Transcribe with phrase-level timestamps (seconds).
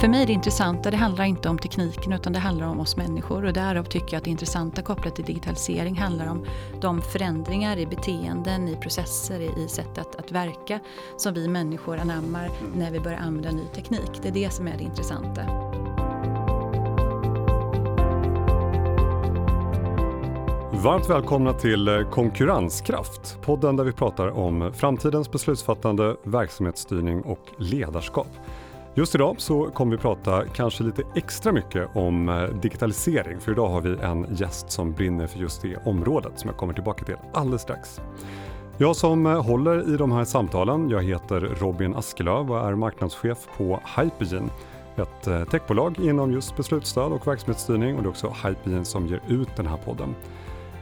[0.00, 2.96] För mig är det intressanta, det handlar inte om tekniken utan det handlar om oss
[2.96, 6.44] människor och därav tycker jag att det intressanta kopplat till digitalisering handlar om
[6.80, 10.80] de förändringar i beteenden, i processer, i sätt att, att verka
[11.16, 14.10] som vi människor anammar när vi börjar använda ny teknik.
[14.22, 15.42] Det är det som är det intressanta.
[20.72, 28.28] Varmt välkomna till eh, Konkurrenskraft, podden där vi pratar om framtidens beslutsfattande, verksamhetsstyrning och ledarskap.
[28.98, 33.68] Just idag så kommer vi prata kanske lite extra mycket om eh, digitalisering, för idag
[33.68, 37.14] har vi en gäst som brinner för just det området som jag kommer tillbaka till
[37.32, 38.00] alldeles strax.
[38.78, 43.38] Jag som eh, håller i de här samtalen, jag heter Robin Askelöv och är marknadschef
[43.56, 44.48] på Hypergene
[44.96, 49.20] ett eh, techbolag inom just beslutsstöd och verksamhetsstyrning och det är också Hypergene som ger
[49.28, 50.14] ut den här podden.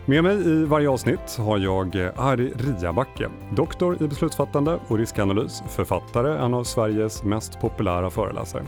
[0.06, 5.62] Med mig i varje avsnitt har jag eh, Ari Riabacke, doktor i beslutsfattande och riskanalys,
[5.68, 8.62] författare, en av Sveriges mest populära föreläsare.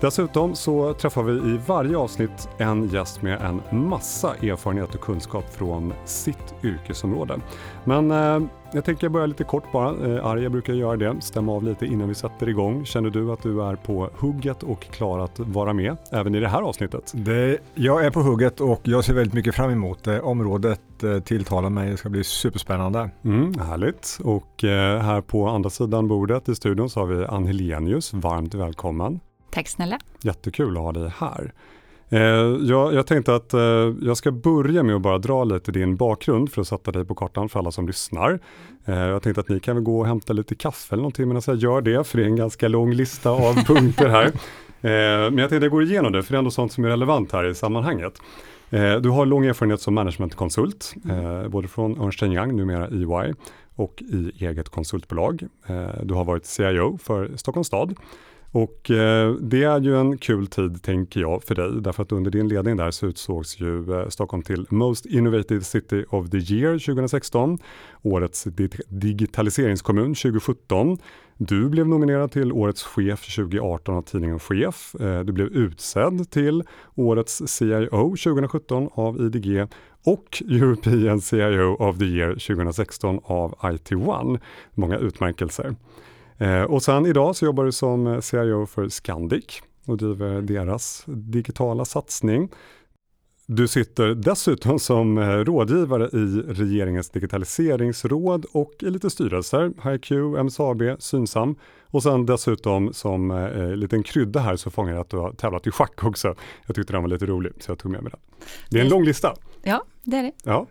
[0.00, 5.54] Dessutom så träffar vi i varje avsnitt en gäst med en massa erfarenhet och kunskap
[5.54, 7.40] från sitt yrkesområde.
[7.84, 10.16] Men eh, jag tänker börja lite kort bara.
[10.16, 12.84] Eh, Arja brukar göra det, stämma av lite innan vi sätter igång.
[12.84, 16.48] Känner du att du är på hugget och klar att vara med även i det
[16.48, 17.12] här avsnittet?
[17.14, 20.20] Det, jag är på hugget och jag ser väldigt mycket fram emot det.
[20.20, 23.10] Området eh, tilltalar mig, det ska bli superspännande.
[23.24, 24.18] Mm, härligt.
[24.24, 28.12] Och eh, här på andra sidan bordet i studion så har vi Ann Helenius.
[28.12, 29.20] Varmt välkommen.
[29.50, 29.98] Tack snälla.
[30.22, 31.52] Jättekul att ha dig här.
[32.10, 32.20] Eh,
[32.60, 33.60] jag, jag, tänkte att eh,
[34.02, 37.14] jag ska börja med att bara dra lite din bakgrund för att sätta dig på
[37.14, 38.40] kartan för alla som lyssnar.
[38.84, 41.42] Eh, jag tänkte att ni kan väl gå och hämta lite kaffe eller någonting medan
[41.46, 44.32] jag gör det, för det är en ganska lång lista av punkter här.
[44.80, 46.88] Men jag tänkte att jag går igenom det, för det är ändå sånt som är
[46.88, 48.22] relevant här i sammanhanget.
[49.00, 50.94] Du har lång erfarenhet som managementkonsult,
[51.48, 53.34] både från Ernst Young, numera EY,
[53.74, 55.42] och i eget konsultbolag.
[56.02, 57.94] Du har varit CIO för Stockholms stad
[58.52, 62.30] och eh, det är ju en kul tid tänker jag för dig, därför att under
[62.30, 66.78] din ledning där så utsågs ju eh, Stockholm till Most Innovative City of the Year
[66.78, 67.58] 2016,
[68.02, 68.46] årets
[68.88, 70.98] digitaliseringskommun 2017.
[71.36, 74.94] Du blev nominerad till Årets chef 2018 av tidningen Chef.
[75.00, 76.62] Eh, du blev utsedd till
[76.94, 79.66] Årets CIO 2017 av IDG
[80.04, 84.40] och European CIO of the Year 2016 av IT1.
[84.74, 85.74] Många utmärkelser.
[86.38, 91.04] Eh, och sen idag så jobbar du som eh, CIO för Scandic och driver deras
[91.06, 92.48] digitala satsning.
[93.46, 100.10] Du sitter dessutom som eh, rådgivare i regeringens digitaliseringsråd och i lite styrelser, HiQ,
[100.44, 101.54] MSAB, Synsam
[101.90, 105.66] och sen dessutom som eh, liten krydda här så fångar jag att du har tävlat
[105.66, 106.34] i schack också.
[106.66, 108.20] Jag tyckte den var lite rolig så jag tog med mig den.
[108.70, 109.34] Det är en lång lista.
[109.62, 110.32] Ja, det är det.
[110.44, 110.66] Ja.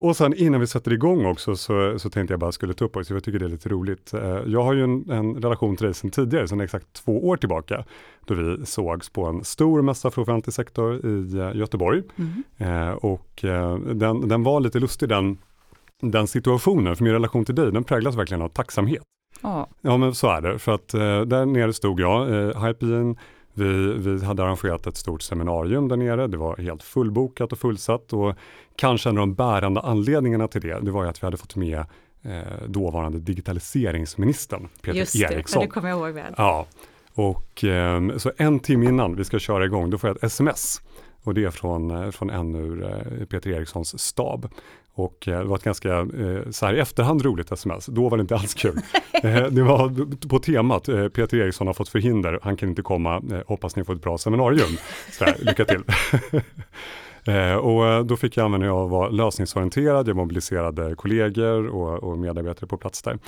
[0.00, 2.96] Och sen innan vi sätter igång också så, så tänkte jag bara skulle ta upp
[2.96, 4.14] också, jag tycker det är lite roligt.
[4.14, 7.36] Eh, jag har ju en, en relation till dig sedan tidigare, sedan exakt två år
[7.36, 7.84] tillbaka,
[8.26, 12.02] då vi sågs på en stor mässa för offentlig sektor i eh, Göteborg.
[12.16, 12.98] Mm.
[12.98, 13.44] Och
[13.94, 15.38] den, den var lite lustig den,
[16.02, 19.02] den situationen, för min relation till dig, den präglas verkligen av tacksamhet.
[19.40, 19.68] Ja.
[19.80, 20.88] ja men så är det, för att
[21.28, 23.16] där nere stod jag, eh, Hypeen,
[23.58, 26.26] vi, vi hade arrangerat ett stort seminarium där nere.
[26.26, 28.34] Det var helt fullbokat och fullsatt och
[28.76, 31.56] kanske en av de bärande anledningarna till det, det var ju att vi hade fått
[31.56, 31.84] med
[32.22, 35.62] eh, dåvarande digitaliseringsministern Peter Just det, Eriksson.
[35.62, 36.34] det kommer jag ihåg väl.
[36.36, 36.66] Ja,
[37.14, 40.80] och eh, så en timme innan vi ska köra igång, då får jag ett sms
[41.22, 44.48] och det är från, eh, från en ur eh, Peter Erikssons stab.
[44.98, 46.06] Och eh, det var ett ganska,
[46.50, 48.80] så här i efterhand roligt sms, då var det inte alls kul.
[49.50, 53.84] det var på temat, Peter Eriksson har fått förhinder, han kan inte komma, hoppas ni
[53.84, 54.76] får ett bra seminarium.
[55.12, 55.82] Så här, lycka till.
[57.60, 62.66] och då fick jag användning av att vara lösningsorienterad, jag mobiliserade kollegor och, och medarbetare
[62.66, 63.18] på plats där.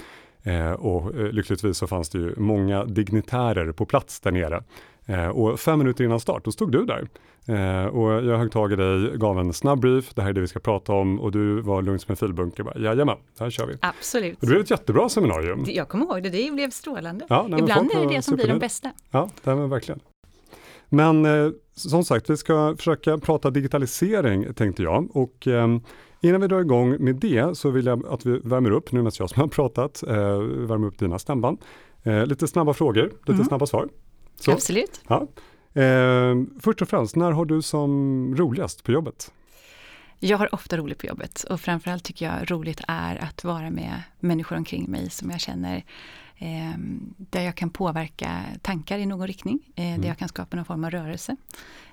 [0.42, 4.62] Eh, och eh, lyckligtvis så fanns det ju många dignitärer på plats där nere.
[5.06, 7.08] Eh, och fem minuter innan start, då stod du där.
[7.46, 10.40] Eh, och jag högg tag i dig, gav en snabb brief, det här är det
[10.40, 12.62] vi ska prata om och du var lugn som en filbunke.
[12.62, 13.76] Bara, Jajamän, här kör vi.
[13.80, 14.34] Absolut.
[14.34, 15.64] Och det blev ett jättebra seminarium.
[15.66, 17.26] Jag kommer ihåg det, det blev strålande.
[17.28, 18.90] Ja, nej, Ibland är det det som blir de bästa.
[19.10, 20.00] Ja, det men verkligen.
[20.88, 25.16] Men eh, som sagt, vi ska försöka prata digitalisering tänkte jag.
[25.16, 25.68] Och eh,
[26.20, 29.18] innan vi drar igång med det så vill jag att vi värmer upp, nu mest
[29.18, 31.58] jag som har pratat, eh, värmer upp dina stämband.
[32.02, 33.44] Eh, lite snabba frågor, lite mm.
[33.44, 33.88] snabba svar.
[34.40, 34.52] Så.
[34.52, 35.00] Absolut.
[35.08, 35.26] Ja.
[35.82, 39.32] Eh, först och främst, när har du som roligast på jobbet?
[40.18, 44.02] Jag har ofta roligt på jobbet och framförallt tycker jag roligt är att vara med
[44.20, 45.84] människor omkring mig som jag känner
[46.36, 46.78] eh,
[47.16, 50.00] där jag kan påverka tankar i någon riktning, eh, mm.
[50.00, 51.36] där jag kan skapa någon form av rörelse.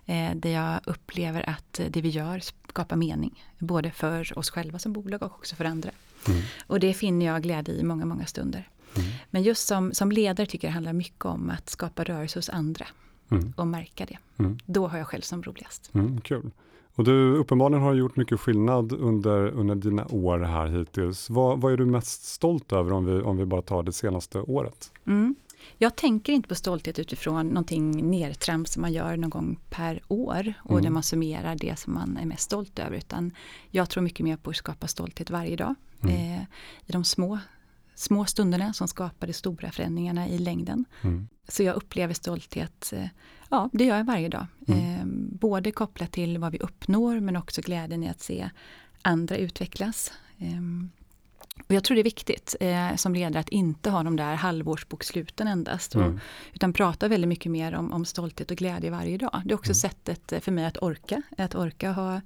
[0.05, 4.93] Eh, där jag upplever att det vi gör skapar mening, både för oss själva som
[4.93, 5.89] bolag och också för andra.
[6.27, 6.41] Mm.
[6.67, 8.69] Och det finner jag glädje i många, många stunder.
[8.97, 9.11] Mm.
[9.29, 12.49] Men just som, som ledare tycker jag det handlar mycket om att skapa rörelse hos
[12.49, 12.85] andra.
[13.31, 13.53] mm.
[13.57, 14.17] och märka det.
[14.37, 14.57] Mm.
[14.65, 15.91] Då har jag själv som roligast.
[15.93, 16.51] Mm, kul.
[16.95, 21.29] Och du uppenbarligen har gjort mycket skillnad under, under dina år här hittills.
[21.29, 24.39] Vad, vad är du mest stolt över om vi, om vi bara tar det senaste
[24.39, 24.91] året?
[25.07, 25.35] Mm.
[25.77, 30.53] Jag tänker inte på stolthet utifrån någonting nertramp som man gör någon gång per år
[30.63, 30.83] och mm.
[30.83, 32.97] där man summerar det som man är mest stolt över.
[32.97, 33.31] Utan
[33.71, 35.75] jag tror mycket mer på att skapa stolthet varje dag.
[36.03, 36.41] Eh,
[36.85, 37.39] I de små,
[37.99, 40.85] små stunderna som skapar de stora förändringarna i längden.
[41.01, 41.27] Mm.
[41.47, 43.07] Så jag upplever stolthet, eh,
[43.49, 44.45] ja det gör jag varje dag.
[44.67, 44.95] Mm.
[44.95, 45.05] Eh,
[45.39, 48.49] både kopplat till vad vi uppnår men också glädjen i att se
[49.01, 50.13] andra utvecklas.
[51.67, 55.47] Och jag tror det är viktigt eh, som ledare att inte ha de där halvårsboksluten
[55.47, 55.95] endast.
[55.95, 56.19] Och, mm.
[56.53, 59.41] Utan prata väldigt mycket mer om, om, stolthet och glädje varje dag.
[59.45, 59.75] Det är också mm.
[59.75, 61.21] sättet eh, för mig att orka.
[61.37, 62.21] Att orka ha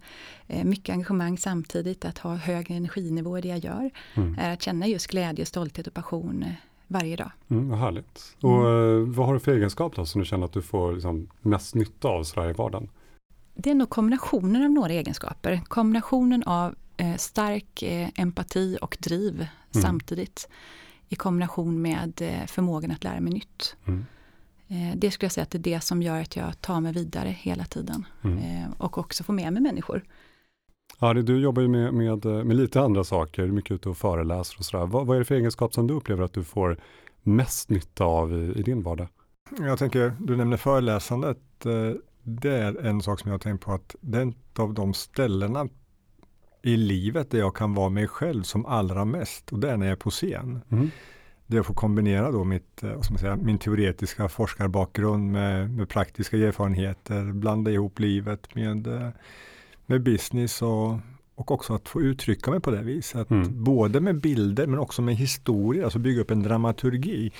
[0.47, 3.91] eh, mycket engagemang samtidigt, att ha hög energinivå i det jag gör.
[4.13, 4.39] Mm.
[4.39, 6.53] Är att känna just glädje, stolthet och passion eh,
[6.87, 7.31] varje dag.
[7.49, 8.35] Mm, vad härligt.
[8.41, 9.01] Och mm.
[9.03, 11.75] eh, vad har du för egenskap då som du känner att du får liksom, mest
[11.75, 12.89] nytta av sådär i vardagen?
[13.53, 15.61] Det är nog kombinationen av några egenskaper.
[15.67, 16.75] Kombinationen av
[17.17, 19.47] stark eh, empati och driv mm.
[19.83, 20.49] samtidigt
[21.09, 23.75] i kombination med eh, förmågan att lära mig nytt.
[23.85, 24.05] Mm.
[24.67, 26.93] Eh, det skulle jag säga att det är det som gör att jag tar mig
[26.93, 28.37] vidare hela tiden mm.
[28.37, 30.03] Eh, och också får med mig människor.
[30.99, 34.65] Ja, du jobbar ju med, med, med lite andra saker, mycket ute och föreläser och
[34.65, 34.85] sådär.
[34.85, 36.79] Vad, vad är det för egenskap som du upplever att du får
[37.23, 39.07] mest nytta av i, i din vardag?
[39.59, 41.65] Jag tänker, du nämner föreläsandet.
[41.65, 41.91] Eh,
[42.23, 44.93] det är en sak som jag har tänkt på att det är ett av de
[44.93, 45.67] ställena
[46.61, 49.85] i livet där jag kan vara mig själv som allra mest och det är när
[49.85, 50.61] jag är på scen.
[50.69, 50.91] Mm.
[51.47, 55.69] Där jag får kombinera då mitt, eh, vad ska man säga, min teoretiska forskarbakgrund med,
[55.69, 59.09] med praktiska erfarenheter, blanda ihop livet med, eh,
[59.85, 60.97] med business och,
[61.35, 63.29] och också att få uttrycka mig på det viset.
[63.29, 63.63] Mm.
[63.63, 67.31] Både med bilder men också med historia, alltså bygga upp en dramaturgi.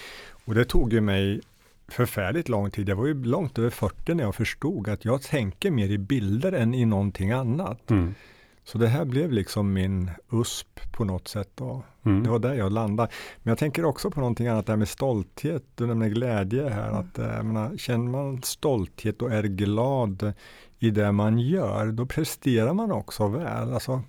[0.46, 1.42] Och det tog ju mig
[1.88, 2.90] förfärligt lång tid.
[2.90, 6.52] Jag var ju långt över 40 när jag förstod att jag tänker mer i bilder
[6.52, 7.92] än i någonting annat.
[7.92, 8.14] Mm.
[8.64, 11.62] Så det här blev liksom min USP på något sätt.
[11.62, 12.24] Och mm.
[12.24, 13.10] Det var där jag landade.
[13.44, 15.64] Men jag tänker också på någonting annat, det här med stolthet.
[15.76, 16.90] Du nämner glädje här.
[16.90, 17.00] Mm.
[17.00, 20.34] Att, äh, menar, känner man stolthet och är glad
[20.80, 23.74] i det man gör, då presterar man också väl.
[23.74, 24.02] Alltså,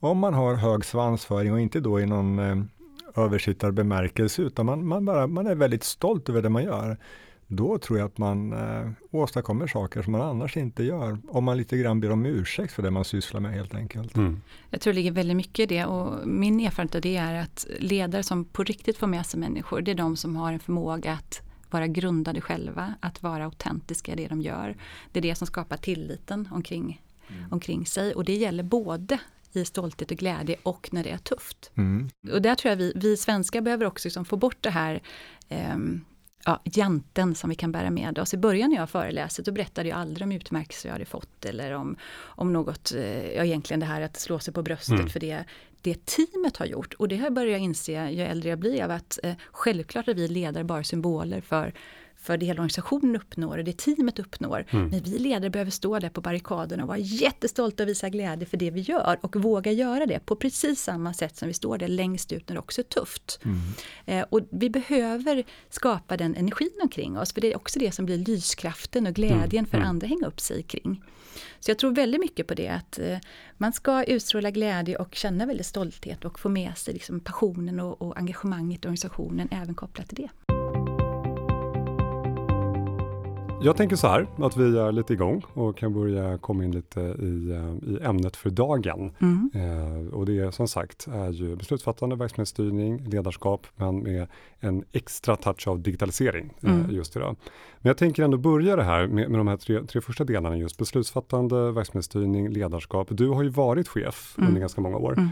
[0.00, 2.64] om man har hög svansföring och inte då i någon eh,
[3.16, 6.96] översittarbemärkelse, utan man, man, bara, man är väldigt stolt över det man gör
[7.56, 11.18] då tror jag att man eh, åstadkommer saker som man annars inte gör.
[11.28, 14.16] Om man lite grann ber om ursäkt för det man sysslar med helt enkelt.
[14.16, 14.40] Mm.
[14.70, 17.66] Jag tror det ligger väldigt mycket i det och min erfarenhet av det är att
[17.78, 21.12] ledare som på riktigt får med sig människor, det är de som har en förmåga
[21.12, 24.76] att vara grundade själva, att vara autentiska i det de gör.
[25.12, 27.52] Det är det som skapar tilliten omkring, mm.
[27.52, 29.18] omkring sig och det gäller både
[29.52, 31.70] i stolthet och glädje och när det är tufft.
[31.74, 32.08] Mm.
[32.32, 35.02] Och där tror jag vi, vi svenskar behöver också liksom få bort det här
[35.74, 36.04] um,
[36.44, 38.34] ja, janten som vi kan bära med oss.
[38.34, 41.72] I början när jag föreläste då berättade jag aldrig om utmärkelser jag hade fått eller
[41.72, 45.08] om, om något, eh, ja egentligen det här att slå sig på bröstet mm.
[45.08, 45.44] för det,
[45.80, 46.94] det teamet har gjort.
[46.94, 50.14] Och det har jag börjat inse ju äldre jag blir av att eh, självklart är
[50.14, 51.74] vi ledare bara symboler för
[52.24, 54.64] för det hela organisationen uppnår och det teamet uppnår.
[54.70, 54.88] Mm.
[54.88, 58.56] Men vi ledare behöver stå där på barrikaderna och vara jättestolta och visa glädje för
[58.56, 61.88] det vi gör och våga göra det på precis samma sätt som vi står där
[61.88, 63.40] längst ut när det också är tufft.
[63.44, 63.58] Mm.
[64.06, 68.06] Eh, och vi behöver skapa den energin omkring oss för det är också det som
[68.06, 69.66] blir lyskraften och glädjen mm.
[69.66, 69.88] för mm.
[69.88, 71.02] andra att hänga upp sig kring.
[71.60, 73.18] Så jag tror väldigt mycket på det att eh,
[73.56, 78.02] man ska utstråla glädje och känna väldigt stolthet och få med sig liksom passionen och,
[78.02, 80.43] och engagemanget i organisationen även kopplat till det.
[83.64, 87.00] Jag tänker så här, att vi är lite igång och kan börja komma in lite
[87.00, 89.12] i, eh, i ämnet för dagen.
[89.18, 89.50] Mm.
[89.54, 94.26] Eh, och det som sagt är ju beslutsfattande, verksamhetsstyrning, ledarskap, men med
[94.60, 96.90] en extra touch av digitalisering eh, mm.
[96.90, 97.36] just idag.
[97.78, 100.56] Men jag tänker ändå börja det här med, med de här tre, tre första delarna,
[100.56, 103.08] just beslutsfattande, verksamhetsstyrning, ledarskap.
[103.10, 104.48] Du har ju varit chef mm.
[104.48, 105.12] under ganska många år.
[105.12, 105.28] Mm.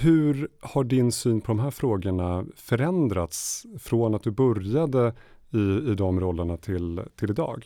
[0.00, 5.12] Hur har din syn på de här frågorna förändrats från att du började
[5.50, 7.64] i, i de rollerna till, till idag?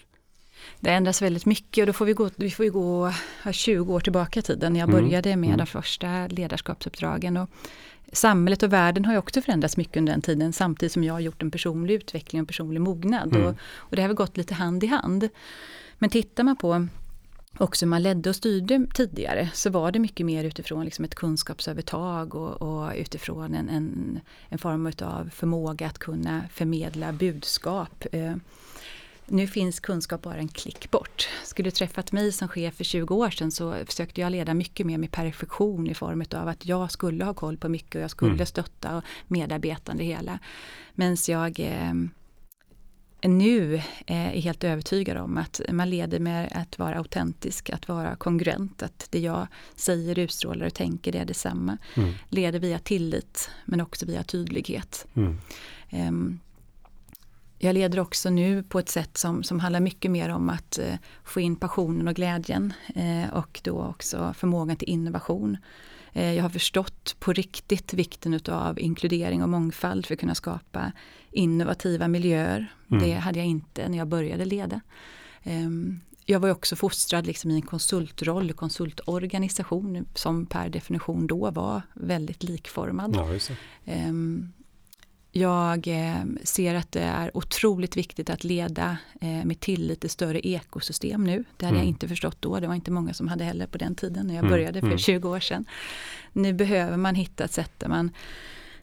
[0.80, 3.12] Det ändras väldigt mycket och då får vi gå, vi får ju gå
[3.52, 4.76] 20 år tillbaka i tiden.
[4.76, 5.02] Jag mm.
[5.02, 5.58] började med mm.
[5.58, 7.36] de första ledarskapsuppdragen.
[7.36, 7.50] Och
[8.12, 11.20] samhället och världen har ju också förändrats mycket under den tiden samtidigt som jag har
[11.20, 13.36] gjort en personlig utveckling och personlig mognad.
[13.36, 13.46] Mm.
[13.46, 15.28] Och, och det har väl gått lite hand i hand.
[15.98, 16.88] Men tittar man på
[17.58, 22.34] också man ledde och styrde tidigare så var det mycket mer utifrån liksom ett kunskapsövertag
[22.34, 28.04] och, och utifrån en, en, en, form av förmåga att kunna förmedla budskap.
[28.12, 28.34] Eh,
[29.26, 31.28] nu finns kunskap bara en klick bort.
[31.44, 34.86] Skulle du träffat mig som chef för 20 år sedan så försökte jag leda mycket
[34.86, 38.10] mer med perfektion i form av att jag skulle ha koll på mycket och jag
[38.10, 38.46] skulle mm.
[38.46, 40.38] stötta medarbetande hela.
[40.94, 41.94] Medan jag eh,
[43.24, 48.82] nu är helt övertygad om att man leder med att vara autentisk, att vara kongruent,
[48.82, 51.78] att det jag säger, utstrålar och tänker det är detsamma.
[51.94, 52.14] Mm.
[52.28, 55.06] Leder via tillit men också via tydlighet.
[55.14, 55.38] Mm.
[55.90, 56.40] Um,
[57.58, 60.94] jag leder också nu på ett sätt som, som handlar mycket mer om att eh,
[61.24, 65.56] få in passionen och glädjen eh, och då också förmågan till innovation.
[66.12, 70.92] Eh, jag har förstått på riktigt vikten utav inkludering och mångfald för att kunna skapa
[71.32, 72.74] innovativa miljöer.
[72.90, 73.02] Mm.
[73.04, 74.80] Det hade jag inte när jag började leda.
[75.42, 81.82] Ehm, jag var också fostrad liksom i en konsultroll, konsultorganisation som per definition då var
[81.94, 83.16] väldigt likformad.
[83.16, 84.52] Ja, ehm,
[85.34, 90.48] jag eh, ser att det är otroligt viktigt att leda eh, med tillit till större
[90.48, 91.44] ekosystem nu.
[91.56, 91.86] Det hade mm.
[91.86, 92.60] jag inte förstått då.
[92.60, 94.50] Det var inte många som hade heller på den tiden när jag mm.
[94.50, 94.98] började för mm.
[94.98, 95.64] 20 år sedan.
[96.32, 98.10] Nu behöver man hitta ett sätt där man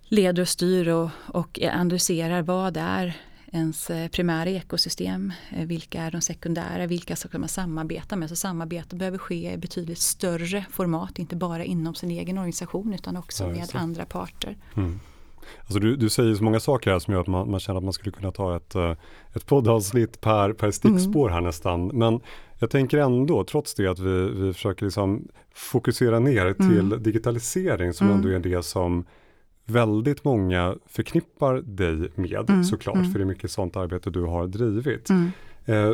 [0.09, 3.17] leder och styr och, och analyserar vad är
[3.51, 5.33] ens eh, primära ekosystem,
[5.65, 8.29] vilka är de sekundära, vilka ska man samarbeta med.
[8.29, 13.17] Så samarbete behöver ske i betydligt större format, inte bara inom sin egen organisation utan
[13.17, 14.57] också ja, med andra parter.
[14.75, 14.99] Mm.
[15.59, 17.83] Alltså du, du säger så många saker här som gör att man, man känner att
[17.83, 18.95] man skulle kunna ta ett, eh,
[19.33, 21.87] ett poddavsnitt per, per stickspår här nästan.
[21.87, 22.19] Men
[22.59, 27.03] jag tänker ändå, trots det, att vi, vi försöker liksom fokusera ner till mm.
[27.03, 28.17] digitalisering som mm.
[28.17, 29.05] ändå är det som
[29.69, 32.63] väldigt många förknippar dig med mm.
[32.63, 33.11] såklart, mm.
[33.11, 35.09] för det är mycket sånt arbete du har drivit.
[35.09, 35.31] Mm.
[35.65, 35.93] Eh,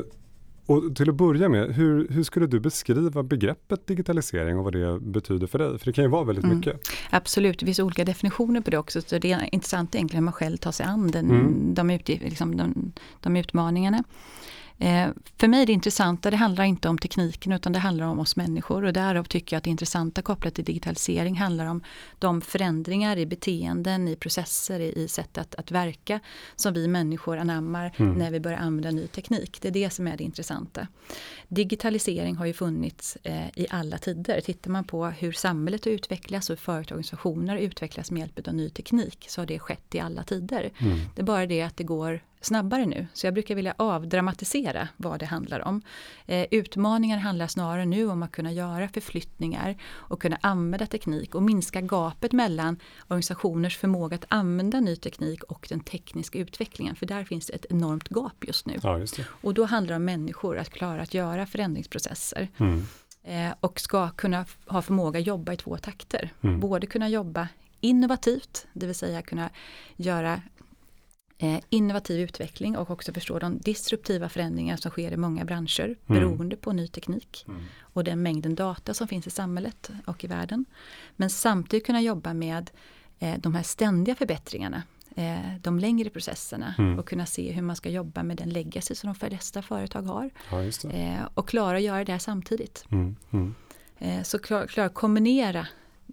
[0.67, 4.99] och till att börja med, hur, hur skulle du beskriva begreppet digitalisering och vad det
[4.99, 5.79] betyder för dig?
[5.79, 6.57] För det kan ju vara väldigt mm.
[6.57, 6.81] mycket.
[7.09, 9.01] Absolut, det finns olika definitioner på det också.
[9.01, 11.73] Så det är intressant egentligen hur man själv tar sig an den, mm.
[11.73, 12.91] de, ut, liksom de,
[13.21, 14.03] de utmaningarna.
[14.77, 18.19] Eh, för mig är det intressanta, det handlar inte om tekniken utan det handlar om
[18.19, 21.83] oss människor och därav tycker jag att det intressanta kopplat till digitalisering handlar om
[22.19, 26.19] de förändringar i beteenden, i processer, i, sätt att, att verka
[26.55, 28.13] som vi människor anammar mm.
[28.13, 29.57] när vi börjar använda ny teknik.
[29.61, 30.87] Det är det som är det intressanta.
[31.47, 34.41] Digitalisering har ju funnits eh, i alla tider.
[34.41, 38.69] Tittar man på hur samhället har utvecklats och hur företagsorganisationer utvecklas med hjälp av ny
[38.69, 40.71] teknik så har det skett i alla tider.
[40.77, 40.99] Mm.
[41.15, 43.07] Det är bara det att det går snabbare nu.
[43.13, 45.81] Så jag brukar vilja avdramatisera vad det handlar om.
[46.25, 51.43] Eh, utmaningar handlar snarare nu om att kunna göra förflyttningar och kunna använda teknik och
[51.43, 56.95] minska gapet mellan organisationers förmåga att använda ny teknik och den tekniska utvecklingen.
[56.95, 58.79] För där finns ett enormt gap just nu.
[58.83, 62.47] Ja, just och då handlar det om människor att klara att göra förändringsprocesser.
[62.57, 62.85] Mm.
[63.23, 66.33] Eh, och ska kunna ha förmåga att jobba i två takter.
[66.41, 66.59] Mm.
[66.59, 67.47] Både kunna jobba
[67.81, 69.49] innovativt, det vill säga kunna
[69.95, 70.41] göra
[71.69, 75.97] innovativ utveckling och också förstå de disruptiva förändringar som sker i många branscher mm.
[76.07, 77.61] beroende på ny teknik mm.
[77.81, 80.65] och den mängden data som finns i samhället och i världen.
[81.15, 82.71] Men samtidigt kunna jobba med
[83.19, 84.83] eh, de här ständiga förbättringarna
[85.15, 86.99] eh, de längre processerna mm.
[86.99, 90.29] och kunna se hur man ska jobba med den legacy som de flesta företag har.
[90.51, 92.85] Ja, eh, och klara att göra det samtidigt.
[92.91, 93.15] Mm.
[93.31, 93.55] Mm.
[93.97, 95.67] Eh, så klara klar kombinera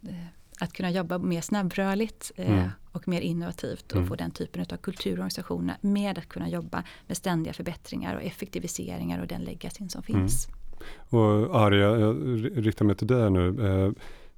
[0.08, 0.26] eh,
[0.60, 2.70] att kunna jobba mer snabbrörligt eh, mm.
[2.92, 4.08] Och mer innovativt och mm.
[4.08, 9.26] få den typen av kulturorganisationer med att kunna jobba med ständiga förbättringar och effektiviseringar och
[9.26, 10.20] den legacyn som mm.
[10.20, 10.48] finns.
[10.48, 10.58] Mm.
[11.08, 12.16] Och Arja, jag
[12.66, 13.66] riktar mig till dig nu.
[13.68, 13.92] Eh,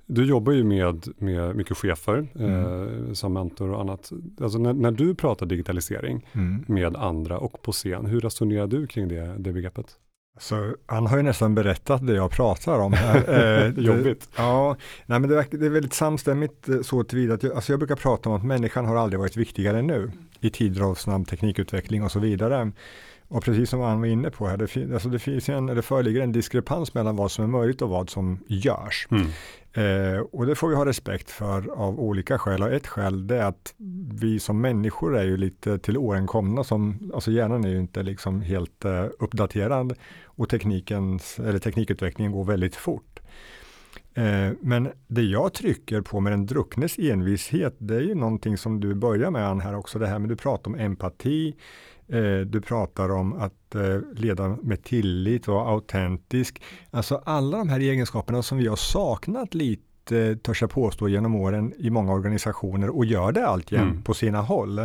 [0.07, 3.07] du jobbar ju med, med mycket chefer mm.
[3.07, 4.13] eh, som mentor och annat.
[4.41, 6.65] Alltså när, när du pratar digitalisering mm.
[6.69, 9.99] med andra och på scen, hur resonerar du kring det, det begreppet?
[10.39, 13.25] Så han har ju nästan berättat det jag pratar om här.
[13.75, 14.29] Eh, Jobbigt.
[14.37, 14.77] Ja,
[15.07, 18.29] nej men det, är, väldigt samstämmigt eh, så tillvida att jag, alltså jag brukar prata
[18.29, 20.11] om att människan har aldrig varit viktigare än nu
[20.41, 22.73] i tider av snabb teknikutveckling och så vidare.
[23.29, 26.21] Och precis som han var inne på här, det, alltså det, finns en, det föreligger
[26.21, 29.09] en diskrepans mellan vad som är möjligt och vad som görs.
[29.11, 29.27] Mm.
[29.73, 32.63] Eh, och det får vi ha respekt för av olika skäl.
[32.63, 33.75] Och ett skäl det är att
[34.13, 36.65] vi som människor är ju lite till åren komna.
[36.65, 42.45] Som, alltså hjärnan är ju inte liksom helt eh, uppdaterad och teknikens, eller teknikutvecklingen går
[42.45, 43.14] väldigt fort.
[44.15, 48.81] Eh, men det jag trycker på med den drucknes envishet, det är ju någonting som
[48.81, 51.55] du börjar med Ann här också, det här med du pratar om empati,
[52.09, 56.63] Eh, du pratar om att eh, leda med tillit och autentisk.
[56.91, 61.73] Alltså alla de här egenskaperna som vi har saknat lite, törs jag påstå, genom åren
[61.79, 64.03] i många organisationer och gör det alltjämt mm.
[64.03, 64.81] på sina håll.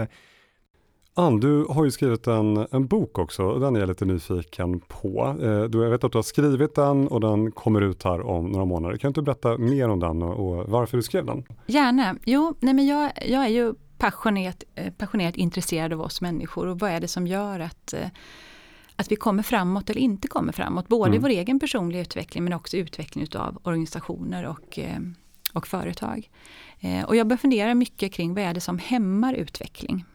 [1.19, 4.79] Ann, du har ju skrivit en, en bok också och den är jag lite nyfiken
[4.79, 5.35] på.
[5.41, 8.45] Eh, du, jag vet att du har skrivit den och den kommer ut här om
[8.45, 8.97] några månader.
[8.97, 11.43] Kan du berätta mer om den och, och varför du skrev den?
[11.67, 12.15] Gärna.
[12.25, 16.79] Jo, nej men jag, jag är ju passionerat, eh, passionerat intresserad av oss människor och
[16.79, 18.07] vad är det som gör att eh,
[18.95, 20.87] att vi kommer framåt eller inte kommer framåt.
[20.87, 21.15] Både mm.
[21.15, 24.99] i vår egen personliga utveckling men också utveckling av organisationer och, eh,
[25.53, 26.29] och företag.
[27.07, 30.05] Och jag börjar fundera mycket kring vad är det som hämmar utveckling?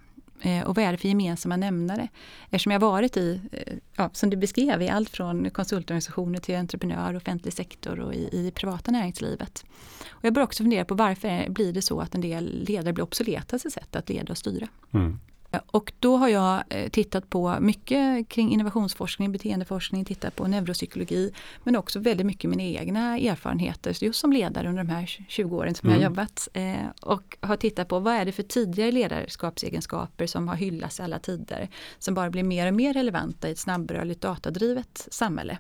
[0.41, 2.09] Eh, och vad är det för gemensamma nämnare?
[2.45, 7.17] Eftersom jag varit i, eh, ja, som du beskrev, i allt från konsultorganisationer till entreprenör,
[7.17, 9.65] offentlig sektor och i, i privata näringslivet.
[10.09, 13.05] Och jag bör också fundera på varför blir det så att en del ledare blir
[13.05, 14.69] obsoleta i sitt sätt att leda och styra.
[14.95, 15.21] Mm.
[15.67, 21.33] Och då har jag eh, tittat på mycket kring innovationsforskning, beteendeforskning, tittat på neuropsykologi
[21.65, 25.75] men också väldigt mycket mina egna erfarenheter just som ledare under de här 20 åren
[25.75, 26.01] som mm.
[26.01, 26.49] jag har jobbat.
[26.53, 31.03] Eh, och har tittat på vad är det för tidigare ledarskapsegenskaper som har hyllats i
[31.03, 31.69] alla tider
[31.99, 35.59] som bara blir mer och mer relevanta i ett snabbrörligt datadrivet samhälle.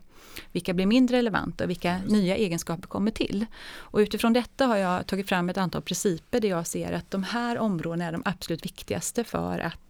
[0.52, 3.46] Vilka blir mindre relevanta och vilka nya egenskaper kommer till?
[3.74, 7.22] Och utifrån detta har jag tagit fram ett antal principer där jag ser att de
[7.22, 9.83] här områdena är de absolut viktigaste för att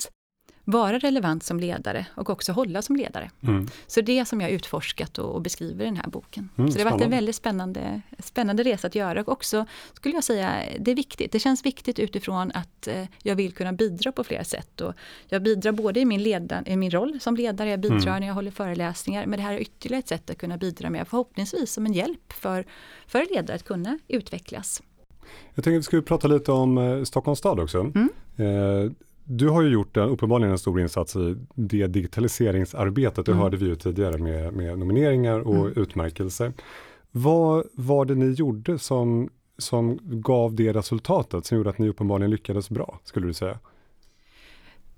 [0.65, 3.31] vara relevant som ledare och också hålla som ledare.
[3.43, 3.69] Mm.
[3.87, 6.49] Så det är som jag utforskat och, och beskriver i den här boken.
[6.57, 10.15] Mm, så det har varit en väldigt spännande, spännande resa att göra och också skulle
[10.15, 11.33] jag säga, det är viktigt.
[11.33, 14.81] Det känns viktigt utifrån att eh, jag vill kunna bidra på flera sätt.
[14.81, 14.95] Och
[15.29, 18.21] jag bidrar både i min, ledan, i min roll som ledare, jag bidrar mm.
[18.21, 21.09] när jag håller föreläsningar, men det här är ytterligare ett sätt att kunna bidra med,
[21.09, 22.67] förhoppningsvis som en hjälp för,
[23.07, 24.83] för ledare att kunna utvecklas.
[25.55, 27.81] Jag tänkte att vi skulle prata lite om eh, Stockholms stad också.
[27.81, 28.09] Mm.
[28.37, 28.93] Eh,
[29.25, 33.27] du har ju gjort en, uppenbarligen en stor insats i det digitaliseringsarbetet.
[33.27, 33.43] Det mm.
[33.43, 35.73] hörde vi ju tidigare med, med nomineringar och mm.
[35.77, 36.53] utmärkelser.
[37.11, 42.31] Vad var det ni gjorde som, som gav det resultatet som gjorde att ni uppenbarligen
[42.31, 43.59] lyckades bra, skulle du säga?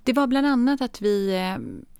[0.04, 1.56] Det var bland annat att vi eh,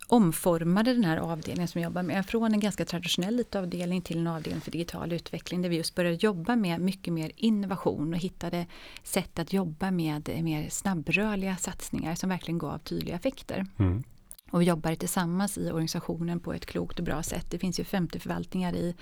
[0.07, 4.27] omformade den här avdelningen som jag jobbar med från en ganska traditionell IT-avdelning till en
[4.27, 8.67] avdelning för digital utveckling där vi just började jobba med mycket mer innovation och hittade
[9.03, 13.67] sätt att jobba med mer snabbrörliga satsningar som verkligen gav tydliga effekter.
[13.79, 14.03] Mm
[14.51, 17.47] och vi jobbar tillsammans i organisationen på ett klokt och bra sätt.
[17.51, 18.95] Det finns ju 50 förvaltningar i,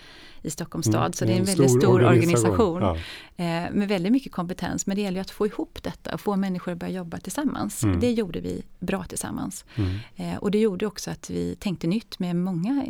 [0.43, 3.03] i Stockholms stad mm, så det är en, en väldigt stor, stor organisation, organisation
[3.37, 3.45] ja.
[3.45, 4.87] eh, med väldigt mycket kompetens.
[4.87, 7.85] Men det gäller att få ihop detta och få människor att börja jobba tillsammans.
[7.85, 8.01] Mm.
[8.01, 9.65] Det gjorde vi bra tillsammans.
[9.75, 9.99] Mm.
[10.17, 12.87] Eh, och det gjorde också att vi tänkte nytt med många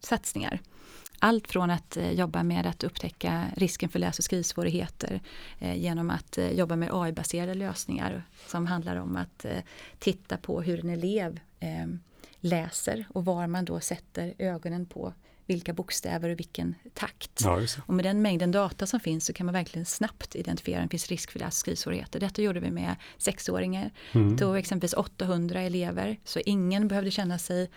[0.00, 0.60] satsningar.
[1.24, 5.20] Allt från att eh, jobba med att upptäcka risken för läs och skrivsvårigheter
[5.58, 9.46] eh, genom att eh, jobba med AI-baserade lösningar som handlar om att
[9.98, 11.40] titta på hur en elev
[12.40, 15.12] läser och var man då sätter ögonen på
[15.46, 17.40] vilka bokstäver och vilken takt.
[17.44, 20.86] Ja, och med den mängden data som finns så kan man verkligen snabbt identifiera om
[20.86, 22.20] det finns risk för läs och skrivsvårigheter.
[22.20, 23.90] Detta gjorde vi med sexåringar.
[24.12, 24.38] Mm.
[24.38, 27.70] Tog exempelvis 800 elever så ingen behövde känna sig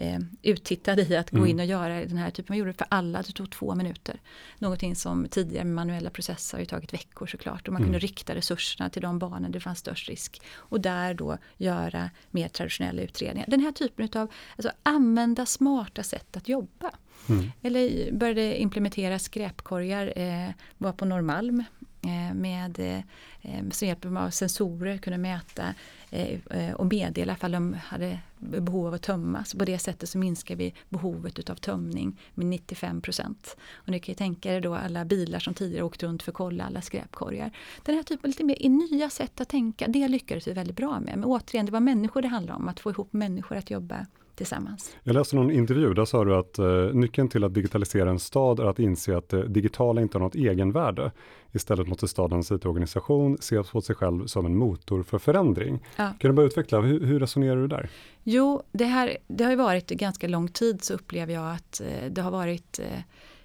[0.00, 1.50] eh, uttittad i att gå mm.
[1.50, 2.46] in och göra den här typen.
[2.48, 4.20] Man gjorde det för alla, det tog två minuter.
[4.58, 7.68] Någonting som tidigare med manuella processer har ju tagit veckor såklart.
[7.68, 7.92] Och man mm.
[7.92, 10.42] kunde rikta resurserna till de barnen det fanns störst risk.
[10.54, 13.46] Och där då göra mer traditionella utredningar.
[13.50, 16.90] Den här typen av, alltså använda smarta sätt att jobba.
[17.28, 17.52] Mm.
[17.62, 21.64] Eller började implementera skräpkorgar, eh, var på Norrmalm
[22.02, 23.04] Eh, med
[23.42, 25.74] eh, som hjälper av sensorer, kunde mäta
[26.10, 29.54] eh, och meddela ifall de hade behov av att tömmas.
[29.54, 33.56] På det sättet så minskar vi behovet av tömning med 95 procent.
[33.72, 36.36] Och ni kan ju tänka er då alla bilar som tidigare åkt runt för att
[36.36, 37.50] kolla alla skräpkorgar.
[37.84, 41.16] Den här typen lite mer nya sätt att tänka, det lyckades vi väldigt bra med.
[41.16, 44.06] Men återigen, det var människor det handlade om, att få ihop människor att jobba
[44.40, 44.96] tillsammans.
[45.02, 48.60] Jag läste någon intervju, där sa du att eh, nyckeln till att digitalisera en stad
[48.60, 51.12] är att inse att det digitala inte har något egenvärde.
[51.52, 55.78] Istället måste stadens IT-organisation se på sig själv som en motor för förändring.
[55.96, 56.12] Ja.
[56.18, 57.90] Kan du bara utveckla, hur, hur, resonerar du där?
[58.22, 62.10] Jo, det, här, det har ju varit ganska lång tid så upplever jag att eh,
[62.10, 63.00] det har varit eh,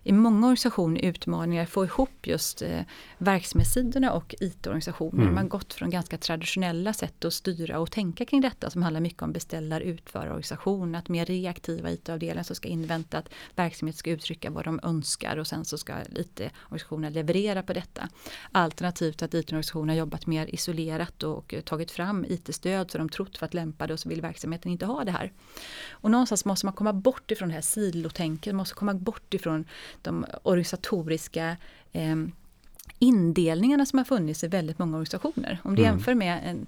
[0.08, 2.82] i många organisationer utmaningar att få ihop just eh,
[3.18, 5.22] verksamhetssidorna och IT-organisationer.
[5.22, 5.34] Mm.
[5.34, 9.02] Man har gått från ganska traditionella sätt att styra och tänka kring detta som handlar
[9.02, 14.50] mycket om beställar utförarorganisation, att mer reaktiva IT-avdelningar som ska invänta att verksamhet ska uttrycka
[14.50, 18.10] vad de önskar och sen så ska IT-organisationen leverera på detta.
[18.52, 23.46] Alternativt att IT-organisationer har jobbat mer isolerat och tagit fram IT-stöd så de trott för
[23.46, 25.32] att lämpade och så vill verksamheten inte ha det här.
[25.90, 29.66] Och någonstans måste man komma bort ifrån det här silotänket, man måste komma bort ifrån
[30.02, 31.58] de organisatoriska
[31.92, 32.16] eh,
[33.00, 35.60] indelningarna som har funnits i väldigt många organisationer.
[35.64, 35.94] Om du mm.
[35.94, 36.68] jämför med en,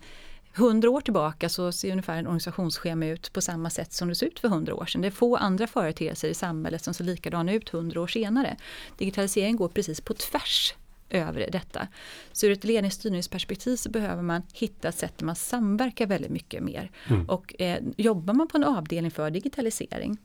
[0.58, 4.28] 100 år tillbaka så ser ungefär en organisationsschema ut på samma sätt som det såg
[4.28, 5.02] ut för 100 år sedan.
[5.02, 8.58] Det är få andra företeelser i samhället som ser likadana ut 100 år senare.
[8.98, 10.74] Digitalisering går precis på tvärs
[11.10, 11.88] över detta.
[12.32, 16.92] Så ur ett ledningsstyrningsperspektiv så behöver man hitta sätt där man samverkar väldigt mycket mer.
[17.10, 17.30] Mm.
[17.30, 20.18] Och eh, jobbar man på en avdelning för digitalisering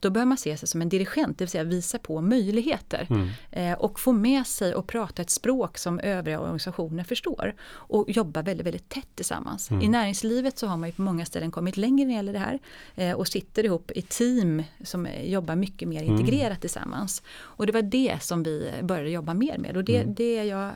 [0.00, 3.06] då bör man se sig som en dirigent, det vill säga visa på möjligheter.
[3.10, 3.28] Mm.
[3.50, 7.54] Eh, och få med sig och prata ett språk som övriga organisationer förstår.
[7.70, 9.70] Och jobba väldigt, väldigt tätt tillsammans.
[9.70, 9.82] Mm.
[9.82, 12.38] I näringslivet så har man ju på många ställen kommit längre när det gäller det
[12.38, 12.58] här.
[12.94, 16.14] Eh, och sitter ihop i team som jobbar mycket mer mm.
[16.14, 16.60] integrerat mm.
[16.60, 17.22] tillsammans.
[17.28, 19.76] Och det var det som vi började jobba mer med.
[19.76, 20.14] Och det, mm.
[20.28, 20.72] Det är jag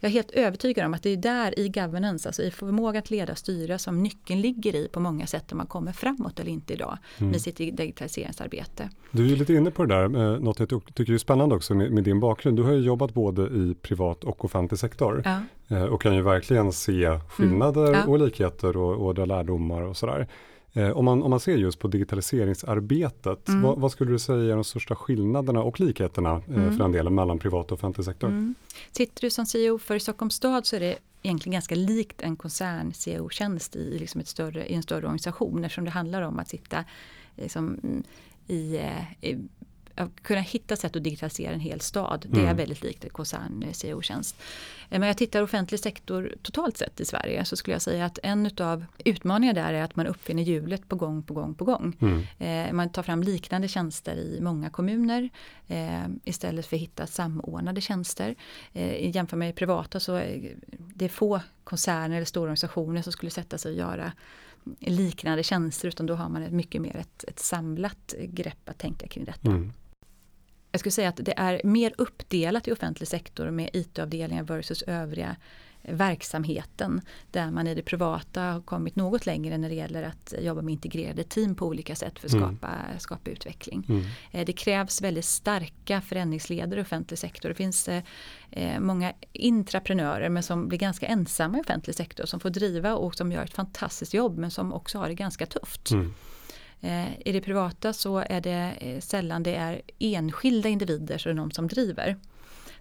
[0.00, 3.10] jag är helt övertygad om att det är där i governance, alltså i förmågan att
[3.10, 6.50] leda och styra som nyckeln ligger i på många sätt om man kommer framåt eller
[6.50, 7.30] inte idag mm.
[7.30, 8.90] med sitt digitaliseringsarbete.
[9.10, 11.92] Du är lite inne på det där, eh, något jag tycker är spännande också med,
[11.92, 12.56] med, din bakgrund.
[12.56, 15.40] Du har ju jobbat både i privat och offentlig sektor ja.
[15.76, 18.00] eh, och kan ju verkligen se skillnader mm.
[18.00, 18.06] ja.
[18.06, 20.28] och likheter och, och dra lärdomar och sådär.
[20.76, 23.62] Eh, om, man, om man ser just på digitaliseringsarbetet, mm.
[23.62, 26.70] vad, vad, skulle du säga är de största skillnaderna och likheterna eh, mm.
[26.72, 28.28] för den delen mellan privat och offentlig sektor?
[28.28, 28.54] Mm.
[28.92, 33.76] Sitter du som CEO för Stockholms stad så är det egentligen ganska likt en koncern-CEO-tjänst
[33.76, 36.84] i, liksom ett större, i en större organisation eftersom det handlar om att sitta
[37.36, 37.78] liksom,
[38.46, 39.38] i, eh, i
[39.96, 42.26] att kunna hitta sätt att digitalisera en hel stad.
[42.28, 42.56] Det är mm.
[42.56, 44.36] väldigt likt koncern-CEO-tjänst.
[44.90, 48.18] Eh, men jag tittar offentlig sektor totalt sett i Sverige så skulle jag säga att
[48.22, 51.96] en av utmaningarna där är att man uppfinner hjulet på gång på gång på gång.
[52.00, 52.22] Mm.
[52.38, 55.30] Eh, man tar fram liknande tjänster i många kommuner
[55.66, 58.34] eh, istället för att hitta samordnade tjänster.
[58.72, 63.58] Eh, jämför med privata så är det få koncerner eller stora organisationer som skulle sätta
[63.58, 64.12] sig och göra
[64.80, 69.08] liknande tjänster utan då har man ett mycket mer ett, ett samlat grepp att tänka
[69.08, 69.48] kring detta.
[69.48, 69.72] Mm
[70.76, 75.36] jag skulle säga att det är mer uppdelat i offentlig sektor med IT-avdelningar versus övriga
[75.88, 80.62] verksamheten där man i det privata har kommit något längre när det gäller att jobba
[80.62, 82.48] med integrerade team på olika sätt för att mm.
[82.48, 82.98] skapa, mm.
[82.98, 83.86] skapa utveckling.
[83.88, 84.04] Mm.
[84.32, 87.48] Eh, det krävs väldigt starka förändringsledare i offentlig sektor.
[87.48, 88.02] Det finns eh,
[88.50, 93.14] eh, många intraprenörer men som blir ganska ensamma i offentlig sektor som får driva och
[93.14, 95.90] som gör ett fantastiskt jobb men som också har det ganska tufft.
[95.90, 96.14] Mm.
[96.80, 101.34] Eh, I det privata så är det eh, sällan det är enskilda individer så är
[101.34, 102.16] någon som driver.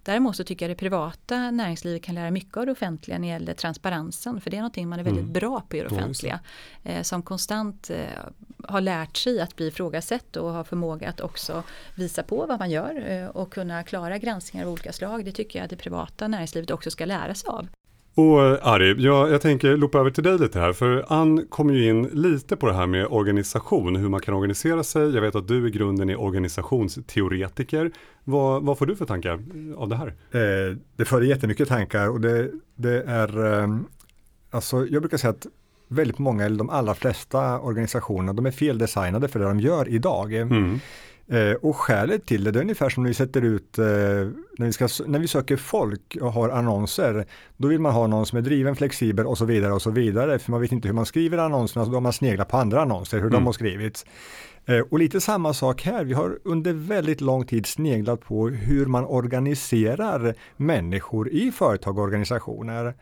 [0.05, 3.33] Däremot så tycker jag det privata näringslivet kan lära mycket av det offentliga när det
[3.33, 4.41] gäller transparensen.
[4.41, 5.33] För det är någonting man är väldigt mm.
[5.33, 6.39] bra på i det offentliga.
[6.83, 7.97] Eh, som konstant eh,
[8.63, 11.63] har lärt sig att bli ifrågasatt och har förmåga att också
[11.95, 15.25] visa på vad man gör eh, och kunna klara granskningar av olika slag.
[15.25, 17.67] Det tycker jag att det privata näringslivet också ska lära sig av.
[18.17, 21.89] Och Ari, jag, jag tänker loopa över till dig lite här, för Ann kommer ju
[21.89, 25.15] in lite på det här med organisation, hur man kan organisera sig.
[25.15, 27.91] Jag vet att du i grunden är organisationsteoretiker.
[28.23, 29.43] Vad, vad får du för tankar
[29.77, 30.07] av det här?
[30.07, 33.77] Eh, det för jättemycket tankar och det, det är, eh,
[34.51, 35.47] alltså jag brukar säga att
[35.87, 40.33] väldigt många, eller de allra flesta organisationer, de är feldesignade för det de gör idag.
[40.33, 40.79] Mm.
[41.27, 43.85] Eh, och skälet till det, det är ungefär som när vi sätter ut, eh,
[44.57, 47.25] när, vi ska, när vi söker folk och har annonser,
[47.57, 50.39] då vill man ha någon som är driven, flexibel och så vidare och så vidare,
[50.39, 52.81] för man vet inte hur man skriver annonserna, så då har man sneglat på andra
[52.81, 53.33] annonser, hur mm.
[53.33, 54.05] de har skrivits.
[54.65, 58.85] Eh, och lite samma sak här, vi har under väldigt lång tid sneglat på hur
[58.85, 62.93] man organiserar människor i företag och organisationer.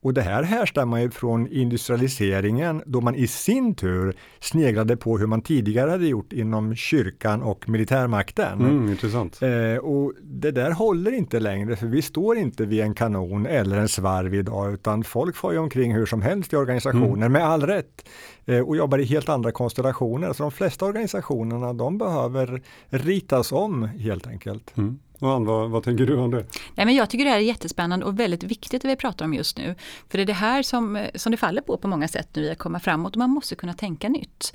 [0.00, 5.26] Och det här härstammar ju från industrialiseringen då man i sin tur sneglade på hur
[5.26, 8.60] man tidigare hade gjort inom kyrkan och militärmakten.
[8.60, 9.42] Mm, intressant.
[9.42, 13.76] Eh, och det där håller inte längre för vi står inte vid en kanon eller
[13.76, 17.32] en svarv idag utan folk får ju omkring hur som helst i organisationer mm.
[17.32, 18.08] med all rätt
[18.46, 20.32] eh, och jobbar i helt andra konstellationer.
[20.32, 24.76] Så de flesta organisationerna de behöver ritas om helt enkelt.
[24.76, 24.98] Mm.
[25.18, 26.46] Och Ann, vad, vad, tänker du om det?
[26.74, 29.34] Nej, men jag tycker det här är jättespännande och väldigt viktigt det vi pratar om
[29.34, 29.74] just nu.
[30.08, 32.42] För det är det här som, eh, som det faller på på många sätt nu
[32.42, 34.54] i att komma framåt och man måste kunna tänka nytt.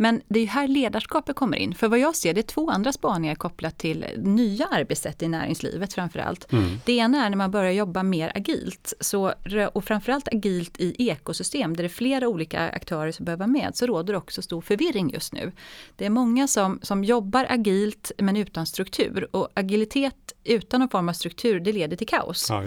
[0.00, 1.74] Men det är här ledarskapet kommer in.
[1.74, 5.92] För vad jag ser det är två andra spaningar kopplat till nya arbetssätt i näringslivet
[5.92, 6.52] framförallt.
[6.52, 6.80] Mm.
[6.84, 8.94] Det ena är när man börjar jobba mer agilt.
[9.00, 9.34] Så,
[9.72, 13.76] och framförallt agilt i ekosystem där det är flera olika aktörer som behöver vara med.
[13.76, 15.52] Så råder också stor förvirring just nu.
[15.96, 19.28] Det är många som, som jobbar agilt men utan struktur.
[19.30, 22.46] Och agilitet utan någon form av struktur, det leder till kaos.
[22.50, 22.64] Ja,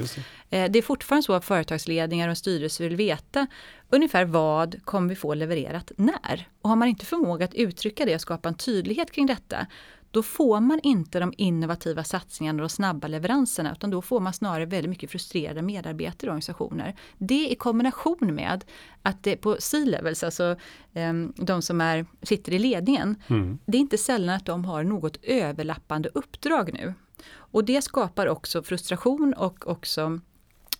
[0.53, 0.59] det.
[0.59, 3.47] Eh, det är fortfarande så att företagsledningar och styrelser vill veta
[3.89, 6.47] ungefär vad kommer vi få levererat när?
[6.61, 9.67] Och har man inte förmåga att uttrycka det och skapa en tydlighet kring detta,
[10.11, 14.33] då får man inte de innovativa satsningarna och de snabba leveranserna utan då får man
[14.33, 16.95] snarare väldigt mycket frustrerade medarbetare i organisationer.
[17.17, 18.63] Det i kombination med
[19.01, 20.55] att det på C-levels, alltså
[20.93, 23.59] um, de som är, sitter i ledningen, mm.
[23.65, 26.93] det är inte sällan att de har något överlappande uppdrag nu.
[27.33, 30.19] Och det skapar också frustration och också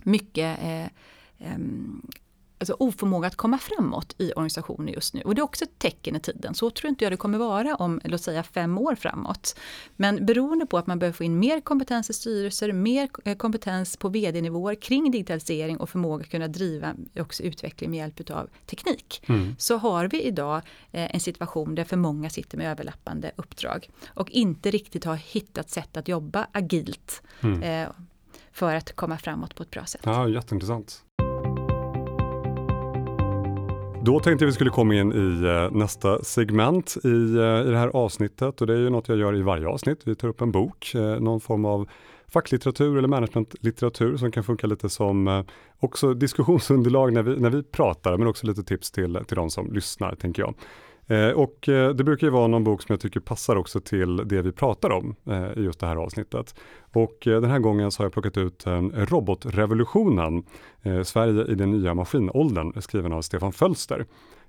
[0.04, 2.02] mycket eh, um,
[2.64, 5.22] alltså oförmåga att komma framåt i organisationer just nu.
[5.22, 6.54] Och det är också ett tecken i tiden.
[6.54, 9.60] Så tror inte jag det kommer vara om, låt säga fem år framåt.
[9.96, 13.98] Men beroende på att man behöver få in mer kompetens i styrelser, mer eh, kompetens
[13.98, 19.24] på vd-nivåer kring digitalisering och förmåga att kunna driva också utveckling med hjälp av teknik.
[19.28, 19.56] Mm.
[19.60, 20.62] Så har vi idag
[20.92, 25.70] eh, en situation där för många sitter med överlappande uppdrag och inte riktigt har hittat
[25.70, 27.90] sätt att jobba agilt mm
[28.54, 30.02] för att komma framåt på ett bra sätt.
[30.04, 31.04] Ja, jätteintressant.
[34.06, 37.78] Då tänkte jag vi skulle komma in i eh, nästa segment i, eh, i det
[37.78, 40.02] här avsnittet och det är ju något jag gör i varje avsnitt.
[40.06, 41.90] Vi tar upp en bok, eh, någon form av
[42.28, 45.46] facklitteratur eller managementlitteratur som kan funka lite som
[45.80, 49.74] också diskussionsunderlag när vi, när vi pratar, men också lite tips till, till de som
[49.74, 50.56] lyssnar, tänker jag.
[51.08, 54.18] Eh, och eh, det brukar ju vara någon bok som jag tycker passar också till
[54.18, 56.56] det vi pratar om eh, i just det här avsnittet.
[56.94, 58.64] Och den här gången så har jag plockat ut
[58.94, 60.44] Robotrevolutionen,
[61.04, 64.06] Sverige i den nya maskinåldern, skriven av Stefan Fölster.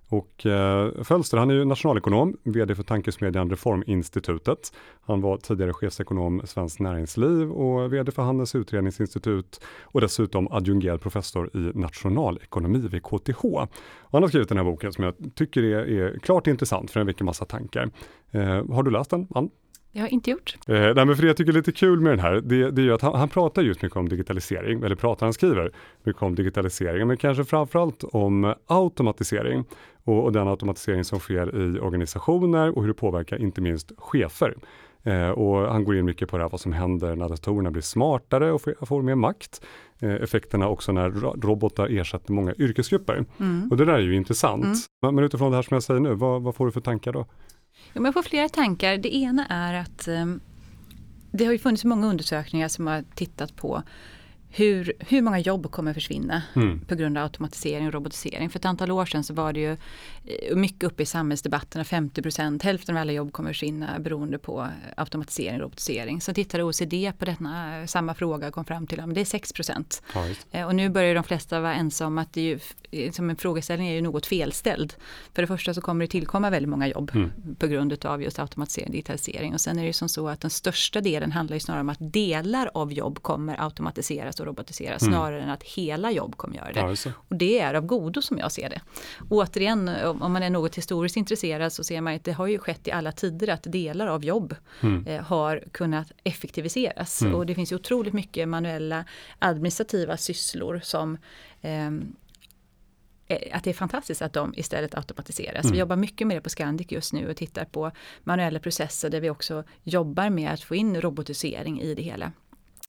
[0.09, 4.73] Och eh, Fölster, han är ju nationalekonom, VD för tankesmedjan Reforminstitutet.
[5.01, 11.51] Han var tidigare chefsekonom Svenskt Näringsliv och VD för Handels utredningsinstitut och dessutom adjungerad professor
[11.57, 13.45] i nationalekonomi vid KTH.
[13.45, 13.69] Och
[14.13, 17.07] han har skrivit den här boken som jag tycker är, är klart intressant för den
[17.07, 17.91] väcker massa tankar.
[18.31, 19.51] Eh, har du läst den, Ann?
[19.97, 20.57] Jag har inte gjort.
[20.69, 22.83] Eh, nej, men för det jag tycker är lite kul med den här, det, det
[22.83, 26.23] är ju att han, han, pratar just mycket om digitalisering, eller pratar, han skriver mycket
[26.23, 29.65] om digitalisering, men kanske framförallt om automatisering
[30.05, 34.55] och, och den automatisering som sker i organisationer och hur det påverkar inte minst chefer.
[35.03, 37.83] Eh, och han går in mycket på det här, vad som händer när datorerna blir
[37.83, 39.65] smartare och får, får mer makt.
[39.99, 43.25] Eh, effekterna också när robotar ersätter många yrkesgrupper.
[43.41, 43.69] Mm.
[43.71, 44.65] Och det där är ju intressant.
[44.65, 45.15] Mm.
[45.15, 47.27] Men utifrån det här som jag säger nu, vad, vad får du för tankar då?
[47.93, 48.97] Ja, jag får flera tankar.
[48.97, 50.41] Det ena är att um,
[51.31, 53.83] det har ju funnits många undersökningar som har tittat på
[54.57, 56.81] hur, hur många jobb kommer försvinna mm.
[56.81, 58.51] på grund av automatisering och robotisering.
[58.51, 59.73] För ett antal år sedan så var det ju
[60.25, 64.69] eh, mycket uppe i samhällsdebatterna, 50 procent, hälften av alla jobb kommer försvinna beroende på
[64.97, 66.21] automatisering och robotisering.
[66.21, 69.53] Så tittade OECD på denna, samma fråga och kom fram till att det är 6
[69.53, 70.03] procent.
[70.51, 73.89] Eh, och nu börjar de flesta vara ensamma att det är ju, som en frågeställning
[73.89, 74.95] är ju något felställd.
[75.33, 77.31] För det första så kommer det tillkomma väldigt många jobb mm.
[77.59, 79.55] på grund av just automatisering och digitalisering.
[79.55, 81.89] Och sen är det ju som så att den största delen handlar ju snarare om
[81.89, 85.15] att delar av jobb kommer automatiseras och robotiseras mm.
[85.15, 86.81] snarare än att hela jobb kommer göra det.
[87.05, 88.81] Ja, och det är av godo som jag ser det.
[89.31, 92.89] återigen, om man är något historiskt intresserad så ser man att det har ju skett
[92.89, 95.07] i alla tider att delar av jobb mm.
[95.07, 97.23] eh, har kunnat effektiviseras.
[97.23, 97.35] Mm.
[97.35, 99.05] Och det finns ju otroligt mycket manuella
[99.39, 101.19] administrativa sysslor som
[101.63, 102.15] ehm,
[103.27, 105.65] eh, att det är fantastiskt att de istället automatiseras.
[105.65, 105.73] Mm.
[105.73, 107.91] Vi jobbar mycket med det på Scandic just nu och tittar på
[108.25, 112.33] manuella processer där vi också jobbar med att få in robotisering i det hela.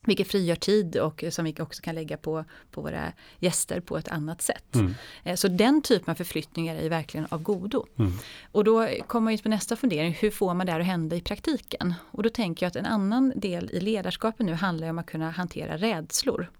[0.05, 4.07] Vilket frigör tid och som vi också kan lägga på, på våra gäster på ett
[4.07, 4.75] annat sätt.
[4.75, 4.93] Mm.
[5.23, 7.85] Eh, så den typen av förflyttningar är verkligen av godo.
[7.99, 8.11] Mm.
[8.51, 11.15] Och då kommer man in på nästa fundering, hur får man det här att hända
[11.15, 11.93] i praktiken?
[12.11, 15.31] Och då tänker jag att en annan del i ledarskapet nu handlar om att kunna
[15.31, 16.51] hantera rädslor.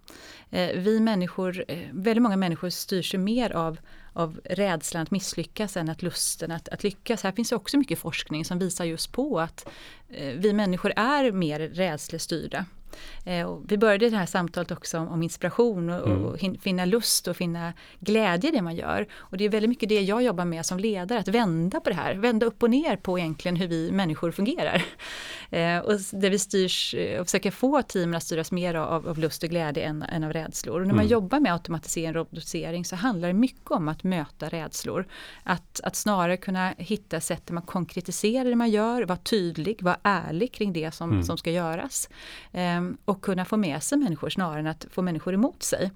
[0.49, 3.77] Eh, vi människor, eh, väldigt många människor styrs mer av
[4.17, 7.23] av rädslan att misslyckas än att lusten att, att lyckas.
[7.23, 9.69] Här finns också mycket forskning som visar just på att
[10.37, 12.65] vi människor är mer rädslestyrda.
[13.25, 16.25] Eh, vi började det här samtalet också om, om inspiration och, mm.
[16.25, 19.07] och hin, finna lust och finna glädje i det man gör.
[19.17, 21.95] Och det är väldigt mycket det jag jobbar med som ledare, att vända på det
[21.95, 24.85] här, vända upp och ner på egentligen hur vi människor fungerar.
[25.49, 29.19] Eh, och där vi styrs eh, och försöker få teamen att styras mer av, av
[29.19, 30.81] lust och glädje än, än av rädslor.
[30.81, 31.11] Och när man mm.
[31.11, 35.07] jobbar med automatisering och robotisering så handlar det mycket om att möta rädslor.
[35.43, 39.97] Att, att snarare kunna hitta sätt där man konkretiserar det man gör, vara tydlig, vara
[40.03, 41.23] ärlig kring det som, mm.
[41.23, 42.09] som ska göras.
[42.51, 45.91] Um, och kunna få med sig människor snarare än att få människor emot sig.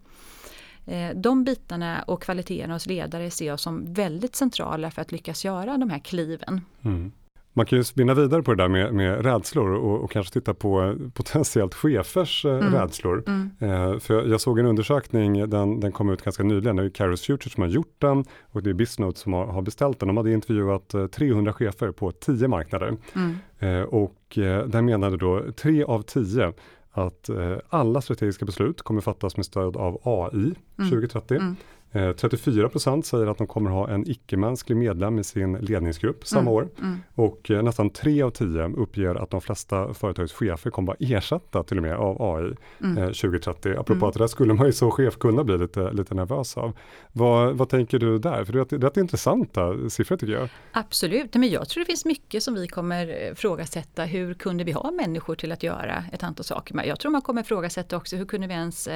[0.86, 5.45] Eh, de bitarna och kvaliteterna hos ledare ser jag som väldigt centrala för att lyckas
[5.45, 6.62] göra de här kliven.
[6.82, 7.12] Mm.
[7.54, 10.54] Man kan ju spinna vidare på det där med, med rädslor och, och, kanske titta
[10.54, 12.73] på potentiellt chefers eh, mm.
[12.73, 13.23] rädslor.
[13.28, 13.52] Mm.
[13.60, 17.21] Eh, för jag, såg en undersökning, den, den kom ut ganska nyligen, det är Caros
[17.21, 20.08] Future som har gjort den och det är Bisnote som har, har beställt den.
[20.08, 22.97] De hade intervjuat eh, 300 chefer på 10 marknader.
[23.15, 23.36] Mm.
[23.60, 26.54] Eh, och eh, där menade då 3 av 10
[26.91, 30.89] att eh, alla strategiska beslut kommer fattas med stöd av AI mm.
[30.89, 31.36] 2030.
[31.36, 31.56] Mm.
[31.91, 36.41] 34 eh, procent säger att de kommer ha en icke-mänsklig medlem i sin ledningsgrupp samma
[36.41, 36.69] mm, år.
[36.80, 36.99] Mm.
[37.15, 41.78] Och eh, nästan 3 av 10 uppger att de flesta företagschefer kommer att ersätta till
[41.78, 42.97] och med av AI mm.
[42.97, 43.71] eh, 2030.
[43.71, 44.04] Apropå mm.
[44.04, 46.78] att det där skulle man ju som chef kunna bli lite, lite nervös av.
[47.12, 48.45] Vad, vad tänker du där?
[48.45, 50.49] För det är rätt intressanta siffror tycker jag.
[50.71, 54.04] Absolut, men jag tror det finns mycket som vi kommer frågasätta.
[54.04, 56.84] Hur kunde vi ha människor till att göra ett antal saker?
[56.86, 58.89] Jag tror man kommer frågasätta också hur kunde vi ens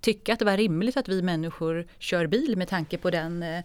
[0.00, 3.42] tycka att det var rimligt att vi människor människor kör bil med tanke på den,
[3.42, 3.62] eh,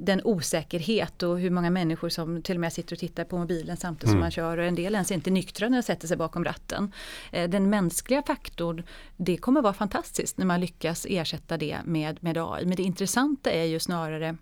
[0.00, 3.76] den osäkerhet och hur många människor som till och med sitter och tittar på mobilen
[3.76, 4.14] samtidigt mm.
[4.14, 6.92] som man kör och en del ens inte nyktra när de sätter sig bakom ratten.
[7.32, 8.82] Eh, den mänskliga faktorn,
[9.16, 12.66] det kommer vara fantastiskt när man lyckas ersätta det med, med AI.
[12.66, 14.36] Men det intressanta är ju snarare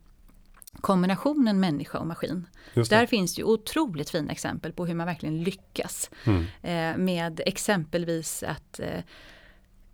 [0.81, 2.47] kombinationen människa och maskin.
[2.75, 6.11] Där finns ju otroligt fina exempel på hur man verkligen lyckas.
[6.25, 6.45] Mm.
[6.63, 8.81] Eh, med exempelvis att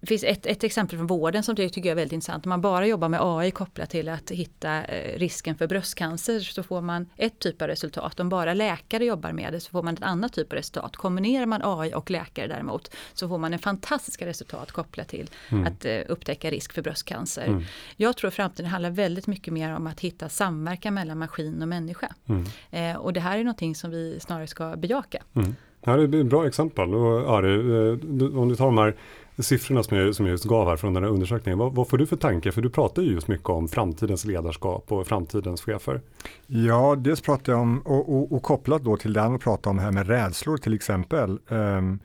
[0.01, 2.47] det finns ett, ett exempel från vården som jag tycker är väldigt intressant.
[2.47, 6.63] Om man bara jobbar med AI kopplat till att hitta eh, risken för bröstcancer så
[6.63, 8.21] får man ett typ av resultat.
[8.21, 10.97] Om bara läkare jobbar med det så får man ett annat typ av resultat.
[10.97, 15.67] Kombinerar man AI och läkare däremot så får man en fantastiska resultat kopplat till mm.
[15.67, 17.47] att uh, upptäcka risk för bröstcancer.
[17.47, 17.63] Mm.
[17.97, 22.15] Jag tror framtiden handlar väldigt mycket mer om att hitta samverkan mellan maskin och människa.
[22.29, 22.45] Mm.
[22.71, 25.23] Eh, och det här är någonting som vi snarare ska bejaka.
[25.35, 25.55] Mm.
[25.85, 26.95] Ja, det är ett bra exempel.
[26.95, 28.97] Och Ari, eh, om du tar de här
[29.43, 31.59] siffrorna som jag, som jag just gav här från den här undersökningen.
[31.59, 32.53] Vad, vad får du för tanke?
[32.53, 36.01] För du pratar ju just mycket om framtidens ledarskap och framtidens chefer.
[36.47, 39.79] Ja, dels pratar jag om, och, och, och kopplat då till det andra pratar om
[39.79, 41.39] här med rädslor till exempel.
[41.49, 41.99] Um,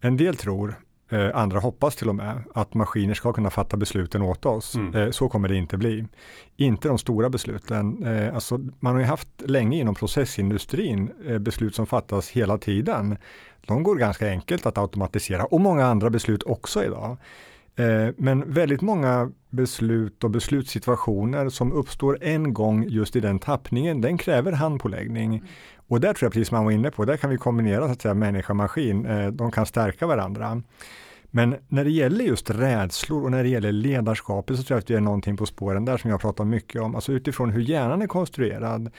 [0.00, 0.74] en del tror,
[1.10, 4.74] eh, andra hoppas till och med, att maskiner ska kunna fatta besluten åt oss.
[4.74, 4.94] Mm.
[4.94, 6.06] Eh, så kommer det inte bli.
[6.56, 8.06] Inte de stora besluten.
[8.06, 13.16] Eh, alltså, man har ju haft länge inom processindustrin eh, beslut som fattas hela tiden
[13.66, 17.16] de går ganska enkelt att automatisera och många andra beslut också idag.
[17.80, 24.00] Eh, men väldigt många beslut och beslutssituationer som uppstår en gång just i den tappningen,
[24.00, 25.42] den kräver handpåläggning.
[25.88, 27.92] Och där tror jag, precis som man var inne på, där kan vi kombinera så
[27.92, 29.06] att säga, människa och maskin.
[29.06, 30.62] Eh, de kan stärka varandra.
[31.30, 34.86] Men när det gäller just rädslor och när det gäller ledarskapet så tror jag att
[34.86, 36.94] det är någonting på spåren där som jag pratar mycket om.
[36.94, 38.90] Alltså utifrån hur hjärnan är konstruerad.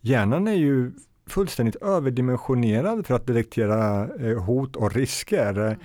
[0.00, 0.92] Hjärnan är ju
[1.26, 5.78] fullständigt överdimensionerad för att detektera eh, hot och risker.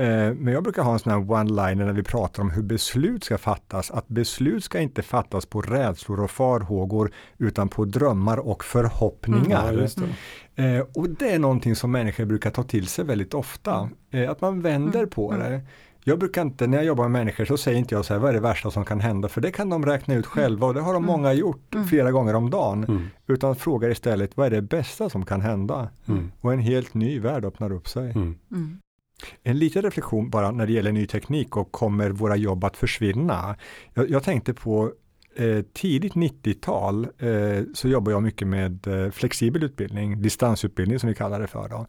[0.00, 3.24] Eh, men jag brukar ha en sån här one-liner när vi pratar om hur beslut
[3.24, 8.64] ska fattas, att beslut ska inte fattas på rädslor och farhågor utan på drömmar och
[8.64, 9.72] förhoppningar.
[9.72, 10.04] Mm, ja,
[10.54, 10.76] det.
[10.76, 13.88] Eh, och det är någonting som människor brukar ta till sig väldigt ofta,
[14.28, 15.10] att man vänder mm.
[15.10, 15.50] på mm.
[15.50, 15.60] det.
[16.04, 18.30] Jag brukar inte, när jag jobbar med människor så säger inte jag så här, vad
[18.30, 19.28] är det värsta som kan hända?
[19.28, 21.06] För det kan de räkna ut själva och det har de mm.
[21.06, 21.86] många gjort mm.
[21.86, 22.84] flera gånger om dagen.
[22.84, 23.06] Mm.
[23.26, 25.88] Utan frågar istället, vad är det bästa som kan hända?
[26.08, 26.32] Mm.
[26.40, 28.10] Och en helt ny värld öppnar upp sig.
[29.42, 33.56] En liten reflektion bara när det gäller ny teknik och kommer våra jobb att försvinna?
[33.94, 34.92] Jag, jag tänkte på
[35.36, 41.14] eh, tidigt 90-tal eh, så jobbade jag mycket med eh, flexibel utbildning, distansutbildning som vi
[41.14, 41.68] kallar det för.
[41.68, 41.86] Då.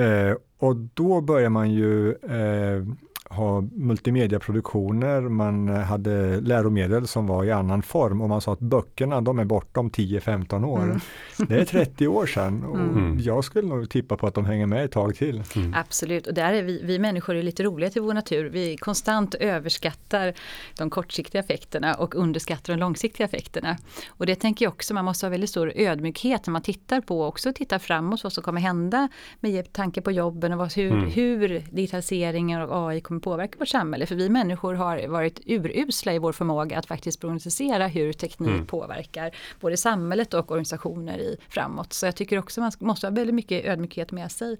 [0.00, 2.84] Eh, och då börjar man ju eh,
[3.30, 9.20] ha multimediaproduktioner, man hade läromedel som var i annan form och man sa att böckerna
[9.20, 10.82] de är bortom 10-15 år.
[10.82, 11.00] Mm.
[11.48, 13.18] Det är 30 år sedan och mm.
[13.20, 15.42] jag skulle nog tippa på att de hänger med ett tag till.
[15.56, 15.74] Mm.
[15.74, 18.44] Absolut, och där är vi, vi människor är lite roliga till vår natur.
[18.44, 20.34] Vi konstant överskattar
[20.78, 23.76] de kortsiktiga effekterna och underskattar de långsiktiga effekterna.
[24.08, 27.20] Och det tänker jag också, man måste ha väldigt stor ödmjukhet när man tittar på
[27.20, 29.08] och också tittar framåt vad som kommer hända
[29.40, 31.10] med tanke på jobben och vad, hur, mm.
[31.10, 34.06] hur digitaliseringen och AI kommer kommer påverka vårt samhälle.
[34.06, 38.66] För vi människor har varit urusla i vår förmåga att faktiskt prognostisera hur teknik mm.
[38.66, 41.92] påverkar både samhället och organisationer i, framåt.
[41.92, 44.58] Så jag tycker också man måste ha väldigt mycket ödmjukhet med sig.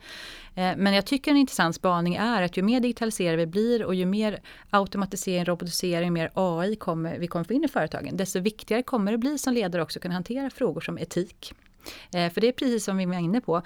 [0.54, 3.94] Eh, men jag tycker en intressant spaning är att ju mer digitaliserade vi blir och
[3.94, 4.40] ju mer
[4.70, 9.18] automatisering, robotisering, mer AI kommer, vi kommer få in i företagen, desto viktigare kommer det
[9.18, 11.54] bli som ledare också kunna hantera frågor som etik.
[12.14, 13.62] Eh, för det är precis som vi var inne på,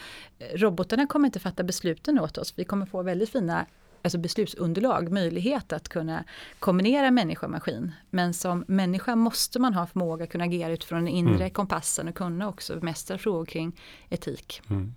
[0.54, 2.54] robotarna kommer inte fatta besluten åt oss.
[2.56, 3.66] Vi kommer få väldigt fina
[4.02, 6.24] alltså beslutsunderlag, möjlighet att kunna
[6.58, 7.92] kombinera människa och maskin.
[8.10, 11.50] Men som människa måste man ha förmåga att kunna agera utifrån den inre mm.
[11.50, 14.62] kompassen och kunna också bemästra frågor kring etik.
[14.70, 14.94] Mm.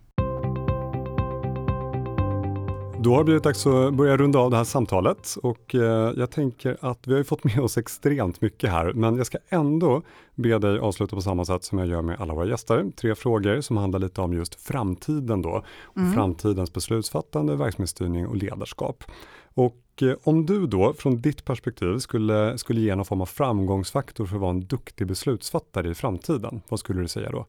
[3.03, 6.31] Då har det blivit dags att börja runda av det här samtalet och eh, jag
[6.31, 10.01] tänker att vi har fått med oss extremt mycket här, men jag ska ändå
[10.35, 12.91] be dig avsluta på samma sätt som jag gör med alla våra gäster.
[12.95, 15.63] Tre frågor som handlar lite om just framtiden då,
[15.97, 16.13] mm.
[16.13, 19.03] framtidens beslutsfattande, verksamhetsstyrning och ledarskap.
[19.53, 24.25] Och eh, om du då från ditt perspektiv skulle, skulle ge någon form av framgångsfaktor
[24.25, 27.45] för att vara en duktig beslutsfattare i framtiden, vad skulle du säga då?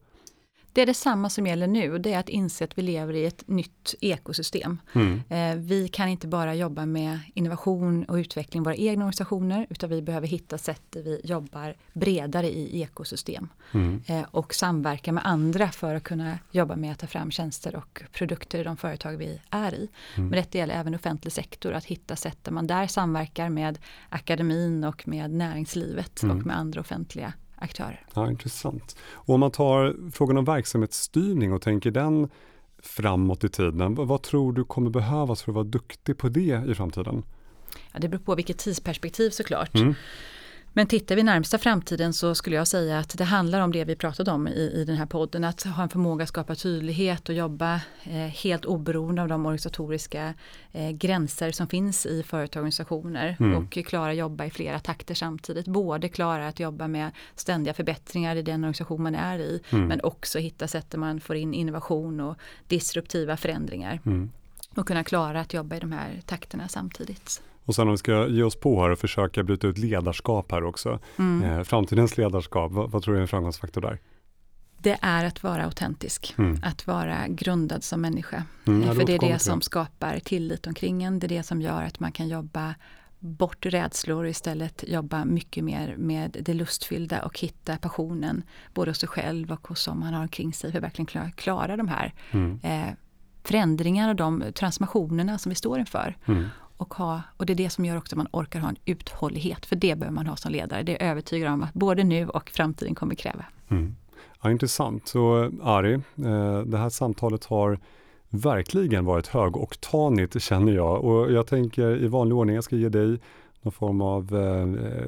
[0.75, 3.47] Det är detsamma som gäller nu, det är att inse att vi lever i ett
[3.47, 4.79] nytt ekosystem.
[4.93, 5.21] Mm.
[5.29, 9.89] Eh, vi kan inte bara jobba med innovation och utveckling i våra egna organisationer, utan
[9.89, 13.47] vi behöver hitta sätt där vi jobbar bredare i ekosystem.
[13.71, 14.01] Mm.
[14.07, 18.03] Eh, och samverka med andra för att kunna jobba med att ta fram tjänster och
[18.11, 19.89] produkter i de företag vi är i.
[20.15, 20.29] Mm.
[20.29, 24.83] Men detta gäller även offentlig sektor, att hitta sätt där man där samverkar med akademin
[24.83, 28.05] och med näringslivet och med andra offentliga aktörer.
[28.13, 28.95] Ja, intressant.
[29.11, 32.29] Och om man tar frågan om verksamhetsstyrning och tänker den
[32.79, 36.75] framåt i tiden, vad tror du kommer behövas för att vara duktig på det i
[36.75, 37.23] framtiden?
[37.91, 39.75] Ja, det beror på vilket tidsperspektiv såklart.
[39.75, 39.93] Mm.
[40.77, 43.95] Men tittar vi närmsta framtiden så skulle jag säga att det handlar om det vi
[43.95, 45.43] pratade om i, i den här podden.
[45.43, 50.33] Att ha en förmåga att skapa tydlighet och jobba eh, helt oberoende av de organisatoriska
[50.71, 53.37] eh, gränser som finns i företagsorganisationer.
[53.39, 53.57] Mm.
[53.57, 55.67] Och klara jobba i flera takter samtidigt.
[55.67, 59.61] Både klara att jobba med ständiga förbättringar i den organisation man är i.
[59.69, 59.87] Mm.
[59.87, 63.99] Men också hitta sätt där man får in innovation och disruptiva förändringar.
[64.05, 64.31] Mm.
[64.75, 67.41] Och kunna klara att jobba i de här takterna samtidigt.
[67.65, 70.63] Och sen om vi ska ge oss på här och försöka bryta ut ledarskap här
[70.63, 70.99] också.
[71.17, 71.43] Mm.
[71.43, 73.99] Eh, framtidens ledarskap, vad, vad, tror du är en framgångsfaktor där?
[74.77, 76.59] Det är att vara autentisk, mm.
[76.63, 78.43] att vara grundad som människa.
[78.65, 81.83] Mm, För det är det som skapar tillit omkring en, det är det som gör
[81.83, 82.75] att man kan jobba
[83.19, 88.43] bort rädslor och istället jobba mycket mer med det lustfyllda och hitta passionen
[88.73, 91.31] både hos sig själv och hos som man har omkring sig för att verkligen klara,
[91.31, 92.59] klara de här mm.
[92.63, 92.93] eh,
[93.43, 96.17] förändringarna och de transformationerna som vi står inför.
[96.25, 96.45] Mm.
[96.77, 99.65] Och, ha, och det är det som gör också att man orkar ha en uthållighet,
[99.65, 100.83] för det behöver man ha som ledare.
[100.83, 103.45] Det är jag övertygad om att både nu och framtiden kommer kräva.
[103.69, 103.95] Mm.
[104.41, 105.07] Ja, intressant.
[105.07, 107.79] Så Ari, eh, det här samtalet har
[108.29, 111.03] verkligen varit högoktanigt känner jag.
[111.03, 113.19] Och jag tänker i vanlig ordning, jag ska ge dig
[113.61, 114.35] någon form av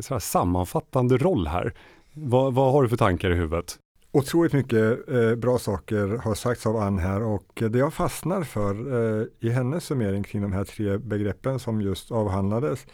[0.09, 1.73] eh, sammanfattande roll här.
[2.13, 3.79] Va, vad har du för tankar i huvudet?
[4.17, 8.73] Otroligt mycket eh, bra saker har sagts av Ann här och det jag fastnar för
[9.19, 12.85] eh, i hennes summering kring de här tre begreppen som just avhandlades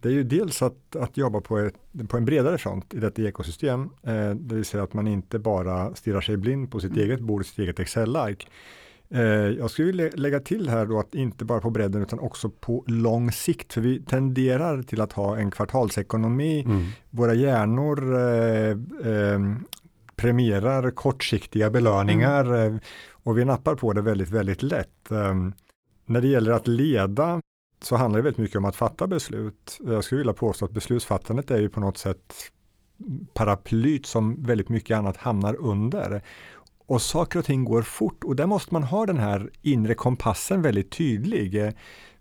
[0.00, 1.74] det är ju dels att, att jobba på, ett,
[2.08, 3.90] på en bredare front i detta ekosystem.
[4.02, 7.04] Eh, det vill säga att man inte bara stirrar sig blind på sitt mm.
[7.04, 8.48] eget bord, sitt eget Excel-ark.
[9.08, 12.50] Eh, jag skulle vilja lägga till här då att inte bara på bredden utan också
[12.50, 13.72] på lång sikt.
[13.72, 16.60] För vi tenderar till att ha en kvartalsekonomi.
[16.60, 16.86] Mm.
[17.10, 18.70] Våra hjärnor eh,
[19.12, 19.40] eh,
[20.20, 22.74] premierar kortsiktiga belöningar mm.
[22.74, 22.80] Eh,
[23.22, 25.06] och vi nappar på det väldigt, väldigt lätt.
[25.08, 25.52] Um,
[26.06, 27.40] när det gäller att leda
[27.82, 29.78] så handlar det väldigt mycket om att fatta beslut.
[29.86, 32.34] Jag skulle vilja påstå att beslutsfattandet är ju på något sätt
[33.34, 36.22] paraplyt som väldigt mycket annat hamnar under.
[36.86, 40.62] Och saker och ting går fort och där måste man ha den här inre kompassen
[40.62, 41.72] väldigt tydlig.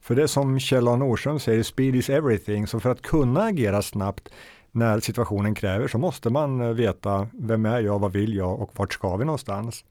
[0.02, 0.96] För det som Kjell A.
[0.96, 2.68] Nordström säger, speed is everything.
[2.68, 4.30] Så för att kunna agera snabbt
[4.72, 8.72] när situationen kräver så måste man eh, veta vem är jag, vad vill jag och
[8.76, 9.86] vart ska vi någonstans.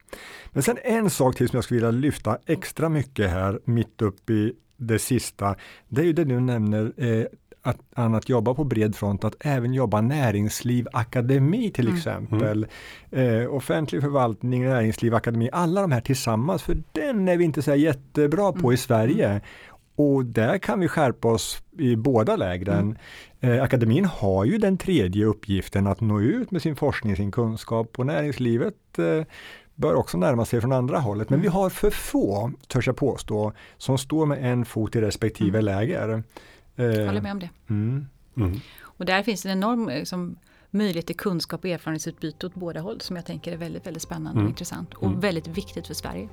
[0.51, 4.29] Men sen en sak till som jag skulle vilja lyfta extra mycket här mitt upp
[4.29, 5.55] i det sista.
[5.87, 7.25] Det är ju det du nämner eh,
[7.61, 11.97] att, att jobba på bred front, att även jobba näringsliv, akademi till mm.
[11.97, 12.67] exempel.
[13.11, 13.41] Mm.
[13.41, 17.75] Eh, offentlig förvaltning, näringsliv, akademi, alla de här tillsammans, för den är vi inte så
[17.75, 18.71] jättebra på mm.
[18.71, 19.41] i Sverige.
[19.99, 22.97] Och där kan vi skärpa oss i båda lägren.
[23.39, 23.57] Mm.
[23.57, 27.99] Eh, akademin har ju den tredje uppgiften att nå ut med sin forskning, sin kunskap
[27.99, 29.23] och näringslivet eh,
[29.75, 31.29] bör också närma sig från andra hållet.
[31.29, 31.55] Men vi mm.
[31.55, 35.65] har för få, törs jag påstå, som står med en fot i respektive mm.
[35.65, 36.23] läger.
[36.75, 37.49] Jag håller med om det.
[37.69, 38.07] Mm.
[38.37, 38.59] Mm.
[38.81, 40.35] Och där finns en enorm liksom,
[40.69, 44.29] möjlighet till kunskap och erfarenhetsutbyte åt båda håll som jag tänker är väldigt, väldigt spännande
[44.29, 44.49] och mm.
[44.49, 45.19] intressant och mm.
[45.19, 46.29] väldigt viktigt för Sverige.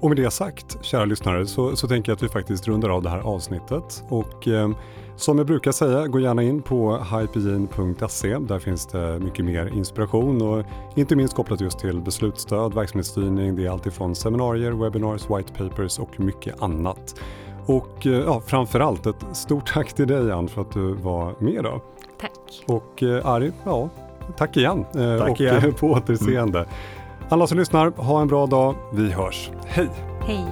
[0.00, 3.02] Och med det sagt, kära lyssnare, så, så tänker jag att vi faktiskt rundar av
[3.02, 4.04] det här avsnittet.
[4.08, 4.70] Och eh,
[5.16, 8.38] som jag brukar säga, gå gärna in på hypegen.se.
[8.38, 13.56] Där finns det mycket mer inspiration och inte minst kopplat just till beslutsstöd, verksamhetsstyrning.
[13.56, 17.20] Det är alltifrån seminarier, webinars, white papers och mycket annat.
[17.66, 21.54] Och eh, ja, framförallt ett stort tack till dig Ann för att du var med
[21.54, 21.80] idag.
[22.20, 22.64] Tack.
[22.66, 23.88] Och eh, Ari, ja,
[24.36, 24.84] tack igen.
[24.94, 25.74] Eh, tack och igen.
[25.80, 26.58] på återseende.
[26.58, 26.70] Mm.
[27.28, 28.74] Alla som lyssnar, ha en bra dag.
[28.92, 29.50] Vi hörs.
[29.66, 29.90] Hej!
[30.26, 30.44] Hej!